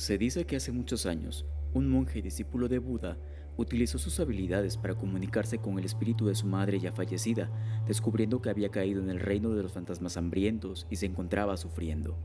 Se 0.00 0.16
dice 0.16 0.46
que 0.46 0.56
hace 0.56 0.72
muchos 0.72 1.04
años, 1.04 1.44
un 1.74 1.86
monje 1.90 2.22
discípulo 2.22 2.68
de 2.68 2.78
Buda 2.78 3.18
utilizó 3.58 3.98
sus 3.98 4.18
habilidades 4.18 4.78
para 4.78 4.94
comunicarse 4.94 5.58
con 5.58 5.78
el 5.78 5.84
espíritu 5.84 6.24
de 6.24 6.34
su 6.34 6.46
madre 6.46 6.80
ya 6.80 6.90
fallecida, 6.90 7.50
descubriendo 7.86 8.40
que 8.40 8.48
había 8.48 8.70
caído 8.70 9.02
en 9.02 9.10
el 9.10 9.20
reino 9.20 9.50
de 9.50 9.62
los 9.62 9.72
fantasmas 9.72 10.16
hambrientos 10.16 10.86
y 10.88 10.96
se 10.96 11.04
encontraba 11.04 11.58
sufriendo. 11.58 12.16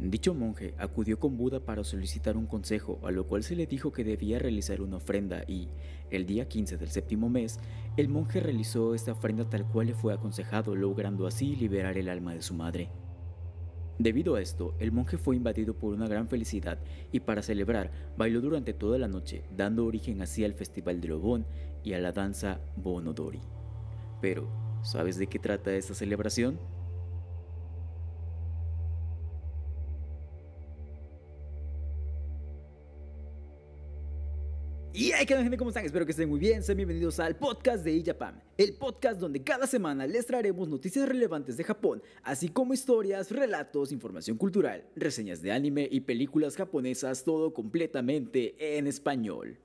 Dicho 0.00 0.34
monje 0.34 0.74
acudió 0.76 1.20
con 1.20 1.36
Buda 1.36 1.60
para 1.60 1.84
solicitar 1.84 2.36
un 2.36 2.46
consejo, 2.46 2.98
a 3.04 3.12
lo 3.12 3.28
cual 3.28 3.44
se 3.44 3.54
le 3.54 3.68
dijo 3.68 3.92
que 3.92 4.02
debía 4.02 4.40
realizar 4.40 4.80
una 4.80 4.96
ofrenda 4.96 5.44
y, 5.46 5.68
el 6.10 6.26
día 6.26 6.48
15 6.48 6.78
del 6.78 6.88
séptimo 6.88 7.28
mes, 7.28 7.60
el 7.96 8.08
monje 8.08 8.40
realizó 8.40 8.96
esta 8.96 9.12
ofrenda 9.12 9.48
tal 9.48 9.68
cual 9.68 9.86
le 9.86 9.94
fue 9.94 10.14
aconsejado, 10.14 10.74
logrando 10.74 11.28
así 11.28 11.54
liberar 11.54 11.96
el 11.96 12.08
alma 12.08 12.34
de 12.34 12.42
su 12.42 12.54
madre. 12.54 12.90
Debido 13.98 14.36
a 14.36 14.40
esto, 14.40 14.74
el 14.78 14.92
monje 14.92 15.18
fue 15.18 15.34
invadido 15.34 15.74
por 15.74 15.92
una 15.92 16.06
gran 16.06 16.28
felicidad 16.28 16.78
y 17.10 17.18
para 17.18 17.42
celebrar 17.42 17.90
bailó 18.16 18.40
durante 18.40 18.72
toda 18.72 18.96
la 18.96 19.08
noche, 19.08 19.42
dando 19.56 19.84
origen 19.84 20.22
así 20.22 20.44
al 20.44 20.54
Festival 20.54 21.00
de 21.00 21.08
Lobón 21.08 21.46
y 21.82 21.94
a 21.94 21.98
la 21.98 22.12
danza 22.12 22.60
Bonodori. 22.76 23.40
Pero, 24.20 24.48
¿sabes 24.82 25.18
de 25.18 25.26
qué 25.26 25.40
trata 25.40 25.72
esta 25.72 25.94
celebración? 25.94 26.60
Y 34.98 35.12
hay 35.12 35.26
que 35.26 35.36
gente, 35.36 35.56
¿cómo 35.56 35.70
están? 35.70 35.84
Espero 35.84 36.04
que 36.04 36.10
estén 36.10 36.28
muy 36.28 36.40
bien. 36.40 36.60
Sean 36.60 36.76
bienvenidos 36.76 37.20
al 37.20 37.36
podcast 37.36 37.84
de 37.84 37.92
Ijapam, 37.92 38.34
el 38.56 38.74
podcast 38.74 39.20
donde 39.20 39.44
cada 39.44 39.68
semana 39.68 40.08
les 40.08 40.26
traeremos 40.26 40.66
noticias 40.66 41.08
relevantes 41.08 41.56
de 41.56 41.62
Japón, 41.62 42.02
así 42.24 42.48
como 42.48 42.74
historias, 42.74 43.30
relatos, 43.30 43.92
información 43.92 44.36
cultural, 44.36 44.82
reseñas 44.96 45.40
de 45.40 45.52
anime 45.52 45.88
y 45.88 46.00
películas 46.00 46.56
japonesas, 46.56 47.22
todo 47.22 47.54
completamente 47.54 48.56
en 48.76 48.88
español. 48.88 49.56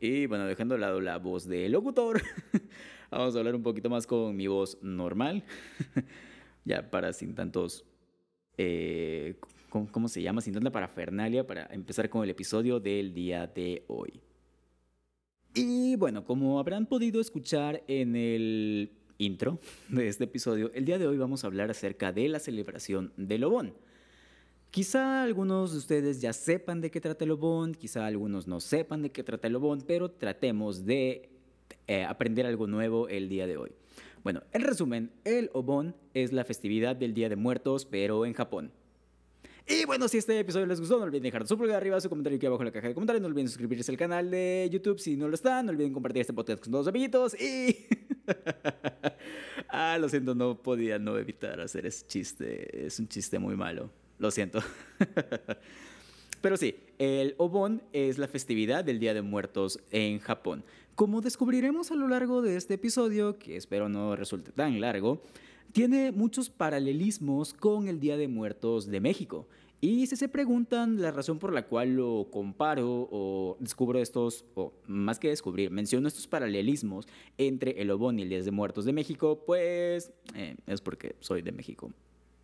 Y 0.00 0.26
bueno, 0.26 0.44
dejando 0.46 0.74
de 0.74 0.80
lado 0.80 1.00
la 1.00 1.18
voz 1.18 1.46
del 1.46 1.70
locutor, 1.70 2.20
vamos 3.12 3.36
a 3.36 3.38
hablar 3.38 3.54
un 3.54 3.62
poquito 3.62 3.88
más 3.88 4.08
con 4.08 4.34
mi 4.34 4.48
voz 4.48 4.76
normal, 4.82 5.44
ya 6.64 6.90
para 6.90 7.12
sin 7.12 7.32
tantos 7.36 7.84
eh, 8.58 9.36
¿cómo, 9.68 10.08
se 10.08 10.22
llama? 10.22 10.40
Sin 10.40 10.54
tanta 10.54 10.70
parafernalia 10.70 11.46
para 11.46 11.66
empezar 11.66 12.08
con 12.08 12.24
el 12.24 12.30
episodio 12.30 12.80
del 12.80 13.12
día 13.12 13.46
de 13.46 13.84
hoy. 13.88 14.20
Y 15.58 15.96
bueno, 15.96 16.22
como 16.22 16.58
habrán 16.60 16.84
podido 16.84 17.18
escuchar 17.18 17.82
en 17.88 18.14
el 18.14 18.92
intro 19.16 19.58
de 19.88 20.06
este 20.06 20.24
episodio, 20.24 20.70
el 20.74 20.84
día 20.84 20.98
de 20.98 21.06
hoy 21.06 21.16
vamos 21.16 21.44
a 21.44 21.46
hablar 21.46 21.70
acerca 21.70 22.12
de 22.12 22.28
la 22.28 22.40
celebración 22.40 23.10
de 23.16 23.38
Lobón. 23.38 23.72
Quizá 24.70 25.22
algunos 25.22 25.72
de 25.72 25.78
ustedes 25.78 26.20
ya 26.20 26.34
sepan 26.34 26.82
de 26.82 26.90
qué 26.90 27.00
trata 27.00 27.24
el 27.24 27.30
Lobón, 27.30 27.72
quizá 27.72 28.04
algunos 28.04 28.46
no 28.46 28.60
sepan 28.60 29.00
de 29.00 29.12
qué 29.12 29.22
trata 29.22 29.46
el 29.46 29.54
Lobón, 29.54 29.82
pero 29.86 30.10
tratemos 30.10 30.84
de 30.84 31.30
eh, 31.86 32.04
aprender 32.04 32.44
algo 32.44 32.66
nuevo 32.66 33.08
el 33.08 33.30
día 33.30 33.46
de 33.46 33.56
hoy. 33.56 33.70
Bueno, 34.22 34.42
en 34.52 34.60
resumen, 34.60 35.10
el 35.24 35.48
Obon 35.54 35.96
es 36.12 36.34
la 36.34 36.44
festividad 36.44 36.96
del 36.96 37.14
Día 37.14 37.30
de 37.30 37.36
Muertos, 37.36 37.86
pero 37.86 38.26
en 38.26 38.34
Japón. 38.34 38.72
Y 39.68 39.84
bueno, 39.84 40.06
si 40.06 40.18
este 40.18 40.38
episodio 40.38 40.64
les 40.64 40.78
gustó, 40.78 40.96
no 40.98 41.04
olviden 41.04 41.24
dejar 41.24 41.44
su 41.46 41.58
pulgar 41.58 41.78
arriba, 41.78 42.00
su 42.00 42.08
comentario 42.08 42.36
aquí 42.36 42.46
abajo 42.46 42.62
en 42.62 42.66
la 42.66 42.72
caja 42.72 42.86
de 42.86 42.94
comentarios. 42.94 43.20
No 43.20 43.26
olviden 43.26 43.48
suscribirse 43.48 43.90
al 43.90 43.98
canal 43.98 44.30
de 44.30 44.68
YouTube 44.70 45.00
si 45.00 45.16
no 45.16 45.26
lo 45.26 45.34
están. 45.34 45.66
No 45.66 45.72
olviden 45.72 45.92
compartir 45.92 46.20
este 46.20 46.32
podcast 46.32 46.62
con 46.62 46.70
todos 46.70 46.86
los 46.86 46.90
amiguitos. 46.92 47.34
Y. 47.34 47.84
ah, 49.68 49.98
lo 49.98 50.08
siento, 50.08 50.36
no 50.36 50.62
podía 50.62 51.00
no 51.00 51.18
evitar 51.18 51.60
hacer 51.60 51.84
ese 51.84 52.06
chiste. 52.06 52.86
Es 52.86 53.00
un 53.00 53.08
chiste 53.08 53.40
muy 53.40 53.56
malo. 53.56 53.90
Lo 54.18 54.30
siento. 54.30 54.60
Pero 56.40 56.56
sí, 56.56 56.76
el 56.98 57.34
Obon 57.38 57.82
es 57.92 58.18
la 58.18 58.28
festividad 58.28 58.84
del 58.84 59.00
Día 59.00 59.14
de 59.14 59.22
Muertos 59.22 59.80
en 59.90 60.20
Japón. 60.20 60.62
Como 60.94 61.20
descubriremos 61.20 61.90
a 61.90 61.96
lo 61.96 62.06
largo 62.06 62.40
de 62.40 62.56
este 62.56 62.74
episodio, 62.74 63.36
que 63.36 63.56
espero 63.56 63.88
no 63.88 64.14
resulte 64.14 64.52
tan 64.52 64.80
largo, 64.80 65.22
tiene 65.76 66.10
muchos 66.10 66.48
paralelismos 66.48 67.52
con 67.52 67.86
el 67.86 68.00
Día 68.00 68.16
de 68.16 68.28
Muertos 68.28 68.86
de 68.86 68.98
México. 68.98 69.46
Y 69.78 70.06
si 70.06 70.16
se 70.16 70.26
preguntan 70.26 71.02
la 71.02 71.10
razón 71.10 71.38
por 71.38 71.52
la 71.52 71.66
cual 71.66 71.96
lo 71.96 72.28
comparo 72.30 73.06
o 73.12 73.58
descubro 73.60 73.98
estos, 74.00 74.46
o 74.54 74.72
más 74.86 75.18
que 75.18 75.28
descubrir, 75.28 75.70
menciono 75.70 76.08
estos 76.08 76.26
paralelismos 76.28 77.06
entre 77.36 77.72
el 77.82 77.90
Obón 77.90 78.18
y 78.18 78.22
el 78.22 78.30
Día 78.30 78.42
de 78.42 78.50
Muertos 78.52 78.86
de 78.86 78.94
México, 78.94 79.42
pues 79.44 80.14
eh, 80.34 80.56
es 80.66 80.80
porque 80.80 81.16
soy 81.20 81.42
de 81.42 81.52
México 81.52 81.92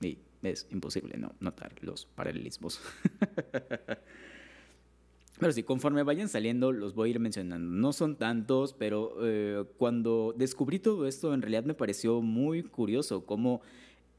y 0.02 0.18
es 0.42 0.66
imposible 0.70 1.16
no 1.16 1.32
notar 1.40 1.72
los 1.80 2.04
paralelismos. 2.04 2.82
Pero 5.42 5.52
sí, 5.52 5.62
conforme 5.64 6.02
vayan 6.02 6.28
saliendo 6.28 6.72
los 6.72 6.94
voy 6.94 7.08
a 7.08 7.10
ir 7.10 7.20
mencionando. 7.20 7.68
No 7.68 7.92
son 7.92 8.16
tantos, 8.16 8.72
pero 8.72 9.16
eh, 9.22 9.64
cuando 9.76 10.34
descubrí 10.36 10.78
todo 10.78 11.06
esto 11.06 11.34
en 11.34 11.42
realidad 11.42 11.64
me 11.64 11.74
pareció 11.74 12.22
muy 12.22 12.62
curioso 12.62 13.26
cómo 13.26 13.60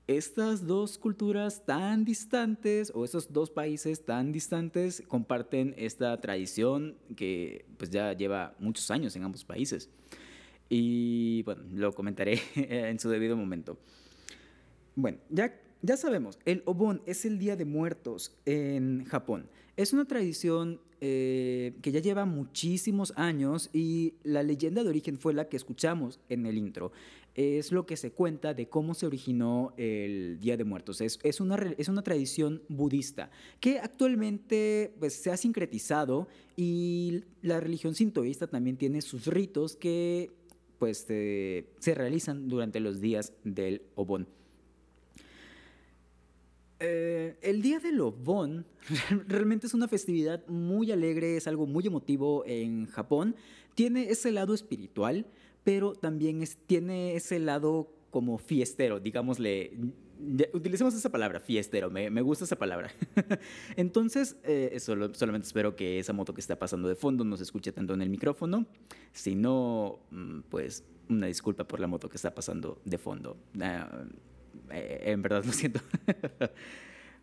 estas 0.05 0.67
dos 0.67 0.97
culturas 0.97 1.65
tan 1.65 2.03
distantes 2.03 2.91
o 2.93 3.05
esos 3.05 3.31
dos 3.31 3.49
países 3.49 4.03
tan 4.03 4.33
distantes 4.33 5.01
comparten 5.07 5.73
esta 5.77 6.19
tradición 6.19 6.97
que 7.15 7.65
pues 7.77 7.89
ya 7.89 8.11
lleva 8.11 8.53
muchos 8.59 8.91
años 8.91 9.15
en 9.15 9.23
ambos 9.23 9.45
países. 9.45 9.89
Y 10.67 11.43
bueno, 11.43 11.63
lo 11.73 11.93
comentaré 11.93 12.41
en 12.55 12.99
su 12.99 13.09
debido 13.09 13.37
momento. 13.37 13.77
Bueno, 14.95 15.19
ya 15.29 15.53
ya 15.85 15.97
sabemos, 15.97 16.39
el 16.45 16.63
Obon 16.65 17.01
es 17.05 17.25
el 17.25 17.37
Día 17.37 17.57
de 17.57 17.65
Muertos 17.65 18.33
en 18.45 19.03
Japón. 19.03 19.49
Es 19.75 19.91
una 19.91 20.05
tradición 20.05 20.79
eh, 21.01 21.73
que 21.81 21.91
ya 21.91 21.99
lleva 21.99 22.25
muchísimos 22.25 23.11
años 23.15 23.71
y 23.73 24.13
la 24.23 24.43
leyenda 24.43 24.83
de 24.83 24.89
origen 24.89 25.17
fue 25.17 25.33
la 25.33 25.49
que 25.49 25.57
escuchamos 25.57 26.19
en 26.29 26.45
el 26.45 26.59
intro. 26.59 26.91
Es 27.33 27.71
lo 27.71 27.87
que 27.87 27.97
se 27.97 28.11
cuenta 28.11 28.53
de 28.53 28.69
cómo 28.69 28.93
se 28.93 29.07
originó 29.07 29.73
el 29.75 30.39
Día 30.39 30.57
de 30.57 30.63
Muertos. 30.63 31.01
Es, 31.01 31.39
una, 31.41 31.55
es 31.79 31.89
una 31.89 32.03
tradición 32.03 32.61
budista 32.69 33.31
que 33.59 33.79
actualmente 33.79 34.93
pues, 34.99 35.15
se 35.15 35.31
ha 35.31 35.37
sincretizado 35.37 36.27
y 36.55 37.23
la 37.41 37.59
religión 37.59 37.95
sintoísta 37.95 38.45
también 38.45 38.77
tiene 38.77 39.01
sus 39.01 39.25
ritos 39.25 39.75
que 39.75 40.29
pues, 40.77 40.99
se 40.99 41.95
realizan 41.95 42.47
durante 42.47 42.79
los 42.79 43.01
días 43.01 43.33
del 43.43 43.81
Obon. 43.95 44.27
Eh, 46.85 47.37
el 47.41 47.61
Día 47.61 47.79
de 47.79 47.93
Lobón 47.93 48.65
realmente 49.27 49.67
es 49.67 49.73
una 49.73 49.87
festividad 49.87 50.45
muy 50.47 50.91
alegre, 50.91 51.37
es 51.37 51.47
algo 51.47 51.65
muy 51.65 51.87
emotivo 51.87 52.43
en 52.45 52.87
Japón. 52.87 53.37
Tiene 53.73 54.09
ese 54.09 54.31
lado 54.31 54.53
espiritual, 54.53 55.25
pero 55.63 55.93
también 55.93 56.43
tiene 56.67 57.15
ese 57.15 57.39
lado 57.39 57.89
como 58.11 58.37
fiestero, 58.37 58.99
digámosle. 58.99 59.77
Utilicemos 60.53 60.93
esa 60.93 61.09
palabra, 61.09 61.39
fiestero, 61.39 61.89
me, 61.89 62.21
gusta 62.21 62.43
esa 62.43 62.57
palabra. 62.57 62.91
Entonces, 63.77 64.35
eh, 64.43 64.77
solamente 64.79 65.47
espero 65.47 65.77
que 65.77 65.99
esa 65.99 66.11
moto 66.11 66.33
que 66.33 66.41
está 66.41 66.59
pasando 66.59 66.89
de 66.89 66.95
fondo 66.95 67.23
no 67.23 67.37
se 67.37 67.43
escuche 67.43 67.71
tanto 67.71 67.93
en 67.93 68.01
el 68.01 68.09
micrófono. 68.09 68.65
Si 69.13 69.35
no, 69.35 69.99
mm, 70.11 70.41
pues 70.49 70.83
una 71.09 71.27
disculpa 71.27 71.65
por 71.65 71.79
la 71.79 71.87
moto 71.87 72.09
que 72.09 72.17
está 72.17 72.35
pasando 72.35 72.81
de 72.83 72.97
fondo. 72.97 73.37
Ah, 73.61 74.05
eh, 74.71 75.03
en 75.05 75.21
verdad 75.21 75.43
lo 75.45 75.53
siento. 75.53 75.81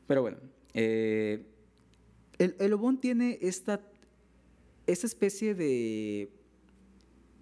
Pero 0.07 0.23
bueno, 0.23 0.39
eh, 0.75 1.43
el, 2.39 2.57
el 2.59 2.73
Obón 2.73 3.01
tiene 3.01 3.39
esta, 3.43 3.81
esta 4.87 5.07
especie 5.07 5.55
de 5.55 6.31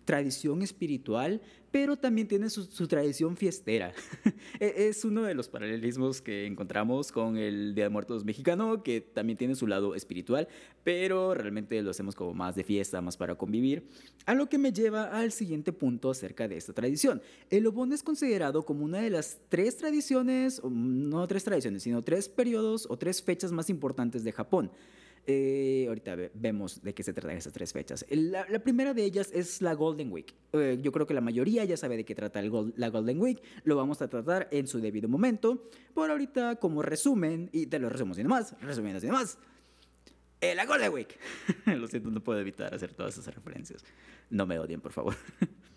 tradición 0.09 0.63
espiritual, 0.63 1.43
pero 1.71 1.99
también 1.99 2.27
tiene 2.27 2.49
su, 2.49 2.89
tradición 2.89 3.37
fiestera. 3.37 3.93
E, 4.59 4.89
es 4.89 5.05
uno 5.05 5.25
de 5.25 5.35
los 5.35 5.49
paralelismos 5.49 6.23
que 6.23 6.47
encontramos 6.47 7.13
con 7.13 7.37
el 7.37 7.75
Día 7.75 7.85
de 7.85 7.91
Muertos 7.91 8.25
mexicano, 8.25 8.83
que 8.83 9.03
también 9.03 9.37
tiene 9.37 9.55
su 9.55 9.67
lado 9.67 9.95
espiritual, 9.95 10.49
pero 10.83 11.35
realmente 11.35 11.83
lo 11.83 11.91
hacemos 11.91 12.15
como 12.15 12.33
más 12.33 12.55
de 12.55 12.65
fiesta, 12.65 13.03
más 13.03 13.19
para 13.19 13.35
convivir. 13.35 13.87
A 14.25 14.33
lo 14.33 14.49
que 14.49 14.57
me 14.57 14.73
lleva 14.73 15.05
al 15.11 15.31
siguiente 15.31 15.75
punto 15.75 16.11
acerca 16.11 16.49
de 16.49 16.57
esta 16.57 16.73
tradición. 16.73 17.21
El 17.51 17.67
Obón 17.67 17.93
es 17.93 18.03
considerado 18.03 18.63
como 18.65 18.87
una 18.87 19.01
de 19.01 19.11
las 19.11 19.39
tres 19.51 19.77
tradiciones, 19.77 20.63
no 20.65 21.27
tres 21.27 21.45
tradiciones, 21.45 21.83
sino 21.83 22.03
tres 22.03 22.31
periodos 22.31 22.87
o 22.89 22.97
tres 22.97 23.23
fechas 23.23 23.53
más 23.53 23.69
importantes 23.69 24.25
de 24.25 24.33
Japón. 24.33 24.71
Eh, 25.31 25.85
ahorita 25.87 26.17
vemos 26.33 26.81
de 26.81 26.95
qué 26.95 27.03
se 27.03 27.13
tratan 27.13 27.37
esas 27.37 27.53
tres 27.53 27.75
fechas. 27.75 28.03
La, 28.09 28.47
primera 28.61 28.95
de 28.95 29.05
ellas 29.05 29.31
es 29.35 29.61
la 29.61 29.75
Golden 29.75 30.11
Week. 30.11 30.35
Eh, 30.55 30.79
yo 30.81 30.91
creo 30.91 31.07
que 31.07 31.13
la 31.13 31.21
mayoría 31.21 31.67
ya 31.67 31.77
sabe 31.77 31.99
de 31.99 32.07
qué 32.07 32.15
trata 32.15 32.41
la 32.41 32.89
Golden 32.89 33.21
Week. 33.21 33.43
Lo 33.65 33.77
vamos 33.77 34.01
a 34.01 34.09
tratar 34.09 34.49
en 34.51 34.67
su 34.67 34.81
debido 34.81 35.07
momento. 35.07 35.69
Por 35.93 36.11
ahorita, 36.11 36.57
como 36.57 36.81
resumen, 36.81 37.51
y 37.53 37.67
te 37.67 37.79
lo 37.79 37.91
resumo 37.91 38.15
sin 38.15 38.27
más, 38.27 38.59
resumiendo 38.63 39.01
sin 39.01 39.11
más. 39.11 39.37
Eh, 40.41 40.55
la 40.55 40.65
Golden 40.65 40.95
Week. 40.95 41.15
lo 41.67 41.87
siento, 41.89 42.11
no 42.11 42.25
puedo 42.25 42.41
evitar 42.41 42.75
hacer 42.75 42.95
todas 42.95 43.19
esas 43.19 43.35
referencias. 43.35 43.85
No 44.31 44.47
me 44.47 44.59
odien, 44.59 44.81
por 44.81 44.93
favor. 44.93 45.15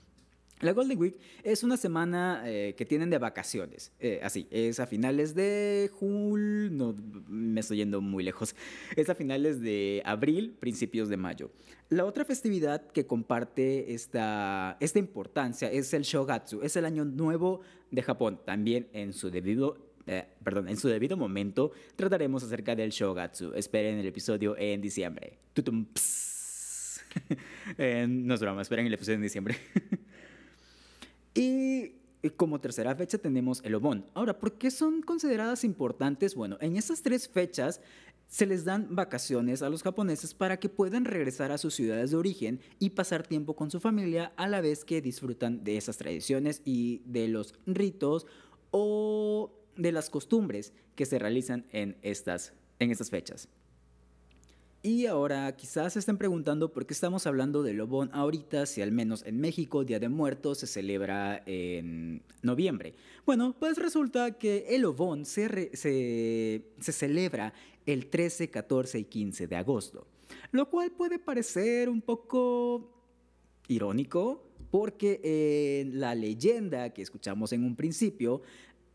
La 0.62 0.74
Golden 0.74 0.98
Week 1.00 1.18
es 1.44 1.64
una 1.64 1.76
semana 1.76 2.44
eh, 2.46 2.76
que 2.78 2.86
tienen 2.86 3.10
de 3.10 3.18
vacaciones. 3.18 3.92
Eh, 4.00 4.20
así, 4.24 4.48
es 4.52 4.80
a 4.80 4.86
finales 4.86 5.34
de 5.34 5.90
julio. 5.92 6.70
No, 6.70 6.96
me 7.28 7.62
estoy 7.62 7.78
yendo 7.78 8.00
muy 8.00 8.24
lejos. 8.24 8.56
Es 8.96 9.10
a 9.10 9.16
finales 9.16 9.60
de 9.62 10.04
abril, 10.06 10.56
principios 10.60 11.10
de 11.10 11.18
mayo. 11.18 11.52
La 11.90 12.06
otra 12.06 12.26
festividad 12.26 12.86
que 12.92 13.08
comparte 13.08 13.94
esta, 13.94 14.78
esta 14.80 15.00
importancia 15.00 15.72
es 15.72 15.94
el 15.96 16.04
Shogatsu. 16.04 16.62
Es 16.62 16.76
el 16.76 16.86
año 16.86 17.06
nuevo 17.06 17.62
de 17.90 18.04
Japón. 18.04 18.40
También 18.46 18.88
en 18.94 19.14
su 19.14 19.32
debido. 19.32 19.90
Eh, 20.06 20.28
perdón, 20.44 20.68
en 20.68 20.78
su 20.78 20.88
debido 20.90 21.18
momento 21.18 21.72
trataremos 21.96 22.44
acerca 22.44 22.76
del 22.76 22.92
Shogatsu. 22.92 23.54
Esperen 23.56 23.98
el 23.98 24.06
episodio 24.06 24.56
en 24.58 24.80
diciembre. 24.80 25.40
Tutum, 25.54 25.88
no 27.78 28.34
es 28.34 28.40
broma, 28.40 28.62
esperen 28.62 28.86
el 28.86 28.94
episodio 28.94 29.16
en 29.16 29.22
diciembre. 29.24 29.56
Y 31.34 31.94
como 32.38 32.60
tercera 32.60 32.96
fecha 32.96 33.18
tenemos 33.18 33.62
el 33.64 33.76
Obon. 33.76 34.06
Ahora, 34.14 34.38
¿por 34.38 34.54
qué 34.58 34.70
son 34.70 35.02
consideradas 35.02 35.64
importantes? 35.64 36.36
Bueno, 36.36 36.58
en 36.62 36.76
estas 36.76 37.02
tres 37.02 37.28
fechas 37.28 37.82
se 38.28 38.46
les 38.46 38.64
dan 38.64 38.96
vacaciones 38.96 39.62
a 39.62 39.70
los 39.70 39.84
japoneses 39.84 40.34
para 40.34 40.58
que 40.58 40.70
puedan 40.70 41.06
regresar 41.06 41.52
a 41.52 41.58
sus 41.58 41.74
ciudades 41.74 42.12
de 42.12 42.18
origen 42.18 42.62
y 42.80 42.92
pasar 42.92 43.28
tiempo 43.28 43.56
con 43.56 43.72
su 43.72 43.80
familia 43.80 44.32
a 44.38 44.48
la 44.48 44.62
vez 44.62 44.86
que 44.86 45.02
disfrutan 45.02 45.64
de 45.64 45.78
esas 45.78 45.98
tradiciones 45.98 46.62
y 46.64 47.02
de 47.06 47.28
los 47.28 47.56
ritos 47.66 48.28
o 48.72 49.52
de 49.76 49.92
las 49.92 50.10
costumbres 50.10 50.74
que 50.96 51.06
se 51.06 51.20
realizan 51.20 51.66
en 51.72 51.98
estas, 52.04 52.54
en 52.80 52.92
estas 52.92 53.10
fechas. 53.10 53.50
Y 54.84 55.06
ahora 55.06 55.56
quizás 55.56 55.94
se 55.94 56.00
estén 56.00 56.18
preguntando 56.18 56.74
por 56.74 56.88
qué 56.88 56.94
estamos 56.96 57.28
hablando 57.28 57.62
de 57.62 57.74
Lobón 57.74 58.10
ahorita, 58.14 58.66
si 58.66 58.82
al 58.82 58.92
menos 58.92 59.24
en 59.28 59.40
México 59.40 59.84
Día 59.86 60.00
de 60.00 60.10
Muertos 60.10 60.58
se 60.58 60.66
celebra 60.66 61.44
en 61.46 62.24
noviembre. 62.42 62.96
Bueno, 63.24 63.56
pues 63.60 63.78
resulta 63.78 64.40
que 64.40 64.66
el 64.70 64.82
Lobón 64.82 65.26
se, 65.26 65.70
se, 65.78 66.66
se 66.80 66.92
celebra 66.92 67.54
el 67.86 68.08
13, 68.08 68.50
14 68.50 68.98
y 68.98 69.04
15 69.04 69.46
de 69.46 69.56
agosto, 69.56 70.08
lo 70.52 70.68
cual 70.68 70.90
puede 70.92 71.20
parecer 71.20 71.88
un 71.88 72.02
poco 72.02 72.90
irónico 73.68 74.52
porque 74.72 75.20
en 75.82 76.00
la 76.00 76.16
leyenda 76.16 76.92
que 76.92 77.04
escuchamos 77.04 77.54
en 77.54 77.64
un 77.64 77.76
principio 77.76 78.42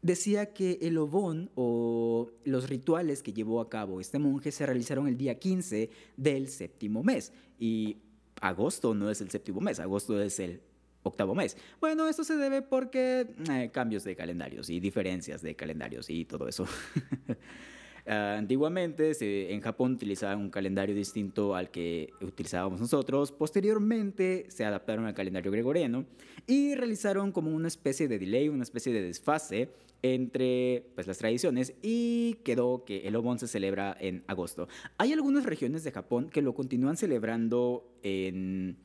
decía 0.06 0.52
que 0.52 0.78
el 0.82 0.96
obón 0.98 1.50
o 1.56 2.30
los 2.44 2.68
rituales 2.70 3.22
que 3.22 3.32
llevó 3.32 3.60
a 3.60 3.68
cabo 3.68 4.00
este 4.00 4.18
monje 4.18 4.52
se 4.52 4.64
realizaron 4.64 5.08
el 5.08 5.16
día 5.16 5.38
15 5.38 5.90
del 6.16 6.48
séptimo 6.48 7.02
mes. 7.02 7.32
Y 7.58 7.98
agosto 8.40 8.94
no 8.94 9.10
es 9.10 9.20
el 9.20 9.30
séptimo 9.30 9.60
mes, 9.60 9.80
agosto 9.80 10.20
es 10.22 10.38
el 10.38 10.60
octavo 11.02 11.34
mes. 11.34 11.56
Bueno, 11.80 12.08
esto 12.08 12.24
se 12.24 12.36
debe 12.36 12.62
porque 12.62 13.26
eh, 13.50 13.70
cambios 13.72 14.04
de 14.04 14.14
calendarios 14.14 14.70
y 14.70 14.80
diferencias 14.80 15.42
de 15.42 15.56
calendarios 15.56 16.08
y 16.08 16.24
todo 16.24 16.48
eso. 16.48 16.66
Ah, 18.08 18.36
antiguamente 18.38 19.12
en 19.52 19.60
Japón 19.60 19.94
utilizaban 19.94 20.38
un 20.38 20.50
calendario 20.50 20.94
distinto 20.94 21.56
al 21.56 21.70
que 21.70 22.12
utilizábamos 22.20 22.80
nosotros. 22.80 23.32
Posteriormente 23.32 24.46
se 24.48 24.64
adaptaron 24.64 25.06
al 25.06 25.14
calendario 25.14 25.50
gregoriano 25.50 26.04
y 26.46 26.76
realizaron 26.76 27.32
como 27.32 27.50
una 27.50 27.66
especie 27.66 28.06
de 28.06 28.18
delay, 28.18 28.48
una 28.48 28.62
especie 28.62 28.92
de 28.92 29.02
desfase 29.02 29.70
entre 30.02 30.86
pues, 30.94 31.08
las 31.08 31.18
tradiciones 31.18 31.74
y 31.82 32.34
quedó 32.44 32.84
que 32.84 33.08
el 33.08 33.16
Obon 33.16 33.40
se 33.40 33.48
celebra 33.48 33.96
en 33.98 34.22
agosto. 34.28 34.68
Hay 34.98 35.12
algunas 35.12 35.44
regiones 35.44 35.82
de 35.82 35.90
Japón 35.90 36.28
que 36.28 36.42
lo 36.42 36.54
continúan 36.54 36.96
celebrando 36.96 37.92
en, 38.02 38.76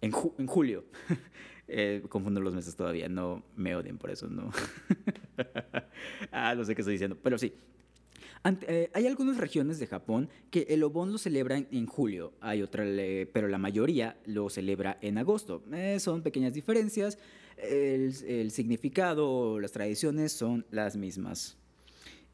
en, 0.00 0.12
julio. 0.12 0.84
Eh, 1.68 2.04
confundo 2.08 2.40
los 2.40 2.54
meses 2.54 2.76
todavía, 2.76 3.08
no 3.08 3.42
me 3.56 3.74
odien 3.74 3.98
por 3.98 4.12
eso, 4.12 4.28
no. 4.28 4.52
ah, 6.30 6.54
no 6.54 6.64
sé 6.64 6.76
qué 6.76 6.82
estoy 6.82 6.94
diciendo, 6.94 7.18
pero 7.20 7.38
sí, 7.38 7.52
eh, 8.66 8.90
hay 8.92 9.06
algunas 9.06 9.38
regiones 9.38 9.78
de 9.78 9.86
Japón 9.86 10.28
que 10.50 10.66
el 10.68 10.82
Obon 10.82 11.12
lo 11.12 11.18
celebran 11.18 11.66
en 11.70 11.86
julio, 11.86 12.32
hay 12.40 12.62
otra, 12.62 12.84
pero 13.32 13.48
la 13.48 13.58
mayoría 13.58 14.16
lo 14.26 14.50
celebra 14.50 14.98
en 15.00 15.18
agosto. 15.18 15.62
Eh, 15.72 15.98
son 16.00 16.22
pequeñas 16.22 16.52
diferencias, 16.52 17.18
el, 17.56 18.50
significado, 18.50 19.58
las 19.58 19.72
tradiciones 19.72 20.32
son 20.32 20.66
las 20.70 20.96
mismas. 20.96 21.56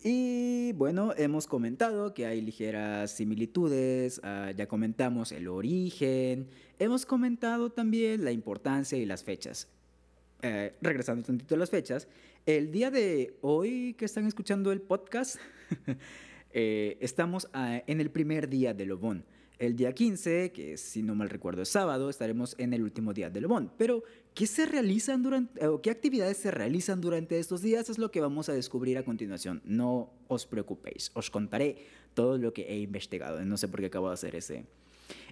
Y 0.05 0.73
bueno, 0.73 1.15
hemos 1.17 1.47
comentado 1.47 2.13
que 2.13 2.27
hay 2.27 2.41
ligeras 2.41 3.13
similitudes, 3.13 4.21
ah, 4.25 4.51
ya 4.57 4.67
comentamos 4.67 5.31
el 5.31 5.47
origen, 5.47 6.49
hemos 6.81 7.07
comentado 7.07 7.71
también 7.71 8.25
la 8.25 8.33
importancia 8.33 8.99
y 8.99 9.07
las 9.07 9.23
fechas. 9.23 9.69
Eh, 10.45 10.75
regresando 10.81 11.21
un 11.21 11.27
tantito 11.27 11.55
a 11.55 11.59
las 11.59 11.71
fechas, 11.71 12.09
el 12.47 12.73
día 12.73 12.91
de 12.91 13.37
hoy 13.43 13.95
que 13.95 14.05
están 14.05 14.27
escuchando 14.27 14.73
el 14.73 14.81
podcast, 14.81 15.37
eh, 16.53 16.99
estamos 17.01 17.49
ah, 17.53 17.83
en 17.87 18.01
el 18.01 18.11
primer 18.11 18.49
día 18.49 18.75
de 18.75 18.87
Lobón. 18.87 19.25
El 19.59 19.77
día 19.77 19.93
15, 19.93 20.51
que 20.51 20.77
si 20.77 21.03
no 21.03 21.15
mal 21.15 21.31
recuerdo 21.31 21.63
es 21.63 21.69
sábado, 21.69 22.11
estaremos 22.11 22.57
en 22.59 22.73
el 22.75 22.83
último 22.83 23.13
día 23.13 23.31
de 23.31 23.41
Lobón. 23.41 23.71
Pero, 23.79 24.03
¿qué 24.35 24.47
se 24.49 24.67
realizan 24.67 25.23
durante, 25.23 25.67
o 25.69 25.81
qué 25.81 25.91
actividades 25.91 26.39
se 26.39 26.51
realizan 26.51 27.01
durante 27.01 27.39
estos 27.39 27.63
días? 27.63 27.89
Es 27.89 27.99
lo 27.99 28.11
que 28.11 28.21
vamos 28.21 28.49
a 28.49 28.55
descubrir 28.55 28.99
a 28.99 29.05
continuación. 29.05 29.63
No 29.65 30.11
os 30.27 30.47
preocupéis, 30.47 31.13
os 31.15 31.31
contaré 31.31 31.77
todo 32.15 32.39
lo 32.39 32.53
que 32.53 32.63
he 32.63 32.79
investigado. 32.79 33.45
No 33.45 33.57
sé 33.57 33.69
por 33.69 33.81
qué 33.81 33.87
acabo 33.87 34.09
de 34.09 34.15
hacer 34.15 34.35
ese, 34.35 34.67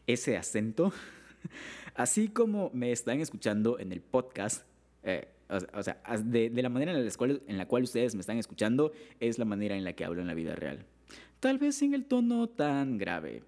ese 0.07 0.37
acento. 0.37 0.93
Así 1.95 2.29
como 2.29 2.71
me 2.73 2.93
están 2.93 3.21
escuchando 3.21 3.81
en 3.81 3.91
el 3.91 4.01
podcast, 4.01 4.65
eh, 5.03 5.29
o, 5.51 5.83
sea, 5.83 6.01
de, 6.25 6.51
la 6.51 6.69
manera 6.69 6.93
en 6.93 7.05
la, 7.05 7.13
cual, 7.13 7.43
en 7.47 7.59
la 7.59 7.67
cual 7.67 7.83
ustedes 7.83 8.15
me 8.15 8.21
están 8.21 8.39
escuchando 8.39 8.93
es 9.19 9.39
la 9.39 9.45
manera 9.45 9.77
en 9.77 9.85
la 9.85 9.93
que 9.95 10.05
hablo 10.05 10.21
en 10.21 10.29
la 10.29 10.35
vida 10.35 10.55
real. 10.55 10.87
Tal 11.41 11.59
vez 11.59 11.77
sin 11.77 11.95
el 11.95 12.07
tono 12.07 12.49
tan 12.49 12.99
grave. 12.99 13.43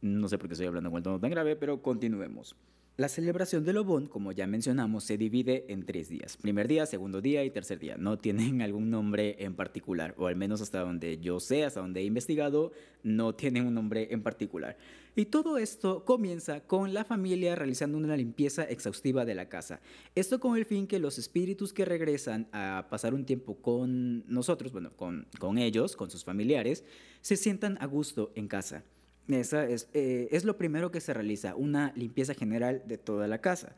No 0.00 0.28
sé 0.28 0.38
por 0.38 0.48
qué 0.48 0.54
estoy 0.54 0.66
hablando 0.66 0.90
con 0.90 0.98
el 0.98 1.02
tono 1.02 1.20
tan 1.20 1.30
grave, 1.30 1.56
pero 1.56 1.82
continuemos. 1.82 2.56
La 2.96 3.08
celebración 3.08 3.64
del 3.64 3.78
Obón, 3.78 4.06
como 4.06 4.30
ya 4.30 4.46
mencionamos, 4.46 5.02
se 5.02 5.18
divide 5.18 5.64
en 5.66 5.84
tres 5.84 6.08
días. 6.08 6.36
Primer 6.36 6.68
día, 6.68 6.86
segundo 6.86 7.20
día 7.20 7.42
y 7.42 7.50
tercer 7.50 7.80
día. 7.80 7.96
No 7.98 8.18
tienen 8.18 8.62
algún 8.62 8.88
nombre 8.88 9.34
en 9.40 9.56
particular, 9.56 10.14
o 10.16 10.28
al 10.28 10.36
menos 10.36 10.60
hasta 10.60 10.78
donde 10.78 11.18
yo 11.18 11.40
sé, 11.40 11.64
hasta 11.64 11.80
donde 11.80 12.02
he 12.02 12.04
investigado, 12.04 12.70
no 13.02 13.34
tienen 13.34 13.66
un 13.66 13.74
nombre 13.74 14.06
en 14.12 14.22
particular. 14.22 14.76
Y 15.16 15.24
todo 15.24 15.58
esto 15.58 16.04
comienza 16.04 16.60
con 16.60 16.94
la 16.94 17.04
familia 17.04 17.56
realizando 17.56 17.98
una 17.98 18.16
limpieza 18.16 18.62
exhaustiva 18.62 19.24
de 19.24 19.34
la 19.34 19.48
casa. 19.48 19.80
Esto 20.14 20.38
con 20.38 20.56
el 20.56 20.64
fin 20.64 20.86
que 20.86 21.00
los 21.00 21.18
espíritus 21.18 21.72
que 21.72 21.84
regresan 21.84 22.46
a 22.52 22.86
pasar 22.90 23.12
un 23.12 23.24
tiempo 23.24 23.56
con 23.56 24.24
nosotros, 24.32 24.70
bueno, 24.70 24.92
con, 24.94 25.26
con 25.40 25.58
ellos, 25.58 25.96
con 25.96 26.12
sus 26.12 26.22
familiares, 26.22 26.84
se 27.22 27.34
sientan 27.34 27.76
a 27.80 27.86
gusto 27.86 28.30
en 28.36 28.46
casa. 28.46 28.84
Esa 29.28 29.66
es, 29.66 29.88
eh, 29.94 30.28
es 30.30 30.44
lo 30.44 30.58
primero 30.58 30.90
que 30.90 31.00
se 31.00 31.14
realiza, 31.14 31.54
una 31.54 31.92
limpieza 31.96 32.34
general 32.34 32.82
de 32.86 32.98
toda 32.98 33.26
la 33.26 33.40
casa. 33.40 33.74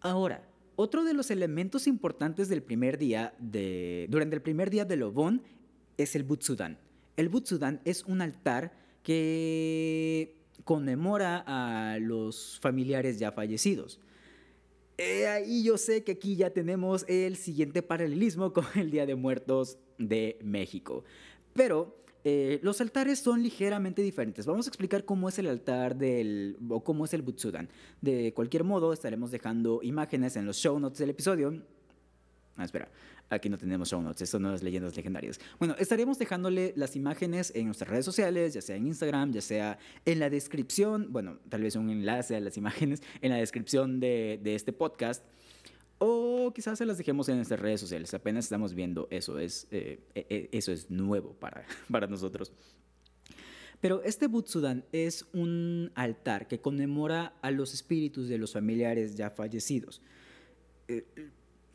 Ahora, 0.00 0.42
otro 0.76 1.04
de 1.04 1.14
los 1.14 1.30
elementos 1.30 1.86
importantes 1.86 2.48
del 2.48 2.62
primer 2.62 2.98
día 2.98 3.34
de, 3.38 4.06
durante 4.10 4.36
el 4.36 4.42
primer 4.42 4.70
día 4.70 4.84
del 4.84 5.02
Obon 5.02 5.42
es 5.98 6.16
el 6.16 6.24
Butsudan. 6.24 6.78
El 7.16 7.28
Butsudan 7.28 7.80
es 7.84 8.04
un 8.04 8.20
altar 8.20 8.72
que 9.02 10.36
conmemora 10.64 11.44
a 11.46 11.98
los 11.98 12.58
familiares 12.60 13.18
ya 13.18 13.32
fallecidos. 13.32 14.00
Eh, 14.96 15.44
y 15.46 15.62
yo 15.64 15.76
sé 15.76 16.04
que 16.04 16.12
aquí 16.12 16.36
ya 16.36 16.50
tenemos 16.50 17.04
el 17.08 17.36
siguiente 17.36 17.82
paralelismo 17.82 18.52
con 18.54 18.66
el 18.74 18.90
Día 18.90 19.06
de 19.06 19.14
Muertos 19.14 19.78
de 19.98 20.38
México. 20.42 21.04
Pero 21.52 22.03
eh, 22.24 22.58
los 22.62 22.80
altares 22.80 23.18
son 23.18 23.42
ligeramente 23.42 24.00
diferentes. 24.00 24.46
Vamos 24.46 24.66
a 24.66 24.70
explicar 24.70 25.04
cómo 25.04 25.28
es 25.28 25.38
el 25.38 25.46
altar 25.46 25.94
del, 25.94 26.56
o 26.70 26.82
cómo 26.82 27.04
es 27.04 27.12
el 27.12 27.20
Butsudan. 27.20 27.68
De 28.00 28.32
cualquier 28.32 28.64
modo, 28.64 28.94
estaremos 28.94 29.30
dejando 29.30 29.80
imágenes 29.82 30.36
en 30.36 30.46
los 30.46 30.56
show 30.56 30.80
notes 30.80 30.98
del 30.98 31.10
episodio. 31.10 31.62
Ah, 32.56 32.64
espera, 32.64 32.88
aquí 33.28 33.50
no 33.50 33.58
tenemos 33.58 33.90
show 33.90 34.00
notes, 34.00 34.22
esto 34.22 34.38
no 34.38 34.54
es 34.54 34.62
leyendas 34.62 34.96
legendarias. 34.96 35.38
Bueno, 35.58 35.74
estaremos 35.78 36.18
dejándole 36.18 36.72
las 36.76 36.96
imágenes 36.96 37.52
en 37.54 37.66
nuestras 37.66 37.90
redes 37.90 38.04
sociales, 38.06 38.54
ya 38.54 38.62
sea 38.62 38.76
en 38.76 38.86
Instagram, 38.86 39.32
ya 39.32 39.42
sea 39.42 39.78
en 40.06 40.18
la 40.18 40.30
descripción, 40.30 41.08
bueno, 41.10 41.38
tal 41.50 41.62
vez 41.62 41.76
un 41.76 41.90
enlace 41.90 42.36
a 42.36 42.40
las 42.40 42.56
imágenes 42.56 43.02
en 43.20 43.32
la 43.32 43.36
descripción 43.36 44.00
de, 44.00 44.40
de 44.42 44.54
este 44.54 44.72
podcast. 44.72 45.24
O 45.98 46.52
quizás 46.54 46.78
se 46.78 46.86
las 46.86 46.98
dejemos 46.98 47.28
en 47.28 47.36
nuestras 47.36 47.60
redes 47.60 47.80
sociales. 47.80 48.12
Apenas 48.14 48.46
estamos 48.46 48.74
viendo 48.74 49.08
eso. 49.10 49.38
Es, 49.38 49.66
eh, 49.70 50.00
e, 50.14 50.26
e, 50.28 50.48
eso 50.52 50.72
es 50.72 50.90
nuevo 50.90 51.34
para, 51.34 51.64
para 51.90 52.06
nosotros. 52.06 52.52
Pero 53.80 54.02
este 54.02 54.28
Butsudan 54.28 54.84
es 54.92 55.26
un 55.32 55.92
altar 55.94 56.48
que 56.48 56.60
conmemora 56.60 57.34
a 57.42 57.50
los 57.50 57.74
espíritus 57.74 58.28
de 58.28 58.38
los 58.38 58.52
familiares 58.52 59.14
ya 59.14 59.30
fallecidos. 59.30 60.00
Eh, 60.88 61.04